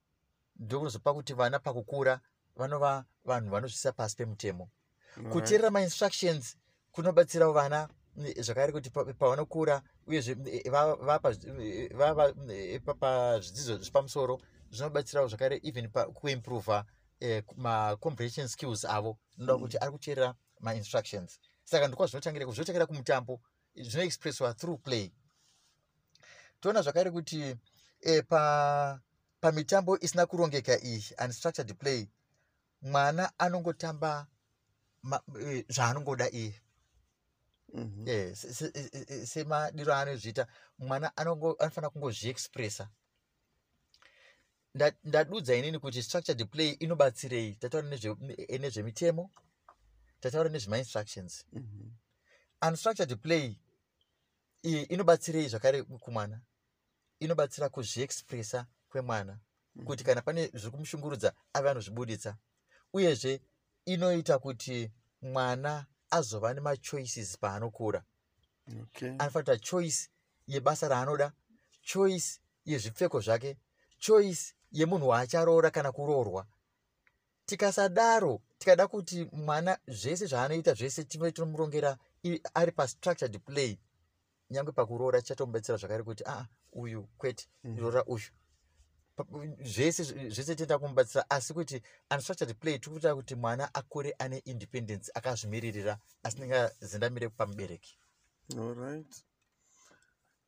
ndokunozopa 0.57 1.14
kuti 1.14 1.35
vana 1.35 1.59
pakukura 1.59 2.20
vanova 2.57 3.05
vanhu 3.24 3.51
vanozvisa 3.51 3.92
pasi 3.92 4.16
pemutemo. 4.16 4.68
Kuteerera 5.33 5.70
mainstructions 5.70 6.57
kunobatsirawo 6.92 7.53
vana 7.53 7.88
mm, 7.88 7.94
zvakare 8.18 8.72
kuti 8.72 8.90
pa- 8.90 9.04
pavanokura 9.04 9.83
uyezve 10.07 10.37
eh, 10.50 10.70
vava 10.70 12.33
pa- 12.85 12.94
pazvidzidzo 12.94 13.78
zvepamusoro 13.78 14.40
zvinobatsirawo 14.70 15.28
zvakare 15.28 15.61
even 15.62 15.88
kuimprova 16.14 16.85
macomprehension 17.57 18.48
skills 18.48 18.85
avo 18.85 19.18
noda 19.38 19.59
kuti 19.59 19.78
ari 19.78 19.92
kuteerera 19.92 20.35
mainstructions. 20.61 21.38
Saka 21.64 21.88
ndokwa 21.88 22.07
zvinotangira 22.07 22.46
zvinotangira 22.46 22.87
kumutambo 22.87 23.40
zvinoexpresswa 23.76 24.54
through 24.54 24.81
play. 24.83 25.12
Toona 26.61 26.83
zvakare 26.83 27.11
kuti 27.11 27.57
e, 28.00 28.22
pa 28.22 29.00
pamitambo 29.40 29.98
isina 30.00 30.26
kurongeka 30.26 30.81
iyi 30.83 31.04
unstructured 31.24 31.74
play 31.78 32.09
mwana 32.83 33.33
anongotamba 33.38 34.26
zvaanongoda 35.68 36.31
iye 36.31 36.44
Mhm. 36.44 36.52
Eh, 36.52 36.54
se- 36.54 36.54
se- 36.54 36.64
eh, 36.64 36.64
eh, 36.64 37.57
eh, 37.57 37.58
semadiro 39.26 39.94
aanozviita 39.94 40.46
mwana 40.78 41.12
anongo- 41.16 41.57
anofanira 41.59 41.90
kungozviexpressa. 41.90 42.90
Nda- 44.74 44.96
ndadudza 45.04 45.54
inini 45.57 45.78
kuti 45.78 46.02
structured 46.02 46.48
play 46.50 46.70
inobatsirei? 46.70 47.54
Tataura 47.54 47.88
nezve- 47.88 48.44
eh, 48.48 48.61
nezvemitemo? 48.61 49.31
Tataura 50.20 50.48
nezvemainstructions 50.50 51.44
Mhm. 51.52 51.90
unstructured 52.68 53.18
play 53.20 53.57
iyi 54.62 54.83
inobatsirei 54.83 55.48
zvakare 55.48 55.83
kumwana? 55.83 56.40
Inobatsira 57.20 57.68
kuzviexpressa 57.68 58.66
kwemwana? 58.90 59.38
Kuti 59.85 60.04
kana 60.04 60.22
pane 60.22 60.46
zviri 60.46 60.70
kumushungurudza 60.70 61.33
ave 61.52 61.70
anozvibuditsa. 61.70 62.37
Uyezve 62.92 63.40
inoita 63.85 64.38
kuti 64.38 64.92
mwana 65.22 65.87
azova 66.11 66.55
nemachoices 66.55 67.38
paanokura 67.38 68.03
Okay. 68.83 69.09
anofanira 69.09 69.31
kuita 69.42 69.59
choice 69.59 70.09
yebasa 70.47 70.88
raanoda 70.88 71.33
choice 71.83 72.40
yezvipfeko 72.64 73.21
zvake 73.21 73.57
choice 73.99 74.55
yemunhu 74.73 75.09
waacharoora 75.09 75.71
kana 75.71 75.92
kuroorwa 75.92 76.47
tikasadaro 77.47 78.40
tikada 78.59 78.87
kuti 78.88 79.25
mwana 79.33 79.79
zvese 79.87 80.27
zvaanoita 80.27 80.75
zvese 80.75 81.05
tive 81.05 81.33
tinomurongera 81.33 81.99
ari 82.55 82.73
pastructured 82.73 83.38
play 83.40 83.79
nyange 84.51 84.73
pakuroora 84.73 85.21
tichatomubetsera 85.23 85.79
zvakare 85.79 86.03
kuti 86.03 86.25
aa 86.27 86.47
uyu 86.73 87.03
kwete 87.18 87.49
Mhm. 87.64 87.79
roora 87.81 88.05
uyu 88.05 88.29
zvese 89.64 90.02
zvese 90.04 90.54
tienda 90.54 90.78
kumubatsira 90.78 91.31
asi 91.31 91.54
kuti 91.54 91.83
unstructured 92.11 92.54
play 92.54 92.78
tiri 92.78 92.90
kuita 92.92 93.14
kuti 93.14 93.35
mwana 93.35 93.74
akure 93.74 94.14
ane 94.18 94.38
independence 94.44 95.12
akazvimiririra 95.14 95.98
asinenge 96.22 96.70
zendamire 96.81 97.28
pamubereki. 97.28 97.98
Alright. 98.59 99.24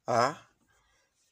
Ah, 0.08 0.34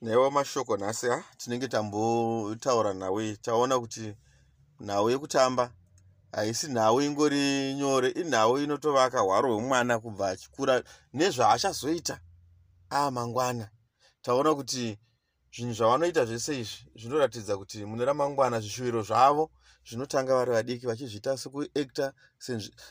newa 0.02 0.30
mashoko 0.30 0.76
nhasi 0.76 1.06
ha 1.06 1.24
tinenge 1.36 1.68
tambotaura 1.68 2.94
nawe 2.94 3.36
taona 3.36 3.80
kuti 3.80 4.14
nhau 4.80 5.10
yekutamba 5.10 5.72
haisi 6.32 6.68
nhau 6.68 7.00
ingori 7.00 7.74
nyore 7.74 8.08
inhau 8.08 8.58
inotovaka 8.58 9.20
hwaro 9.20 9.54
hwemwana 9.54 9.98
kubva 9.98 10.28
achikura 10.28 10.82
nezvaachazoita. 11.12 12.20
Aa 12.90 13.10
mangwana. 13.10 13.70
Taona 14.22 14.54
kuti 14.54 14.98
zvinhu 15.54 15.74
zvavanoita 15.74 16.26
zvese 16.26 16.60
izvi 16.60 16.90
zvinoratidza 17.00 17.56
kuti 17.56 17.84
mune 17.84 18.04
ramangwana 18.04 18.60
zvishuviro 18.60 19.02
zvavo 19.02 19.50
zvinotanga 19.88 20.34
vari 20.34 20.50
vadiki 20.52 20.86
vachizviita 20.86 21.36
sekuacta 21.36 22.12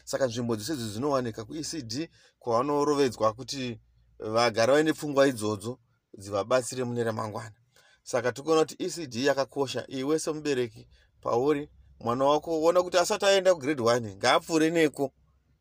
saka 0.04 0.26
nzvimbo 0.28 0.56
dzese 0.56 0.74
idzi 0.74 0.90
dzinowanika 0.90 1.46
kuecd 1.46 2.10
kwavanorovedzwa 2.40 3.34
kuti 3.34 3.80
vagara 4.20 4.74
vaine 4.74 4.94
pfungwa 4.94 5.28
idzodzo 5.28 5.80
dzivabatsire 6.18 6.84
mune 6.84 7.04
ramangwana. 7.04 7.56
Saka 8.04 8.32
tikuona 8.32 8.62
kuti 8.62 8.76
ecd 8.86 9.16
yakakosha 9.16 9.86
iwe 9.88 10.20
semubereki 10.20 10.88
pauri 11.22 11.70
mwana 12.00 12.26
wako 12.26 12.60
uona 12.60 12.84
kuti 12.84 12.98
asati 12.98 13.26
aenda 13.26 13.56
kugrade 13.56 13.84
1 13.84 14.16
ngaapfuure 14.16 14.70
neko 14.70 15.12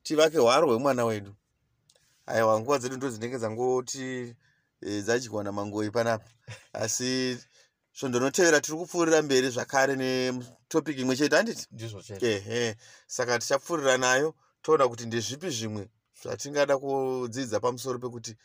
tivake 0.03 0.39
hwaro 0.39 0.69
hwemwana 0.69 1.05
wedu. 1.05 1.35
Aiwa 2.27 2.61
nguva 2.61 2.79
dzedu 2.79 2.97
ndo 2.97 3.11
dzinenge 3.11 3.39
dzangoti 3.39 4.35
dzadyiwa 4.83 5.45
namangoi 5.45 5.91
panapa. 5.91 6.31
Asi 6.73 7.39
zvondonotevera 7.99 8.61
tiri 8.61 8.77
kupfuurira 8.79 9.23
mberi 9.23 9.51
zvakare 9.51 9.97
netopic 9.97 10.99
imwe 10.99 11.17
chete 11.17 11.37
handiti 11.37 11.67
ndizvo 11.71 12.03
chete. 12.03 12.27
Ehe 12.33 12.77
saka 13.07 13.39
tichapfuurira 13.39 13.97
nayo 13.97 14.35
toona 14.63 14.89
kuti 14.89 15.07
ndezvipi 15.07 15.51
zvimwe 15.51 15.89
zvatingada 16.23 16.79
kudzidza 16.79 17.61
pamusoro 17.61 17.99
pekuti 17.99 18.37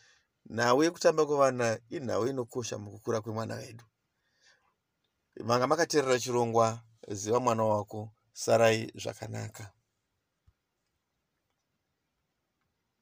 nhau 0.50 0.84
yekutamba 0.84 1.26
kwevana 1.26 1.80
inhau 1.90 2.28
inokosha 2.28 2.78
mukukura 2.78 3.22
kwemwana 3.22 3.56
wedu. 3.56 3.84
Manga 5.44 5.68
makateerera 5.68 6.20
chirongwa 6.20 6.82
ziva 7.08 7.40
mwana 7.40 7.64
wako 7.64 8.10
sarai 8.34 8.92
zvakanaka 8.96 9.72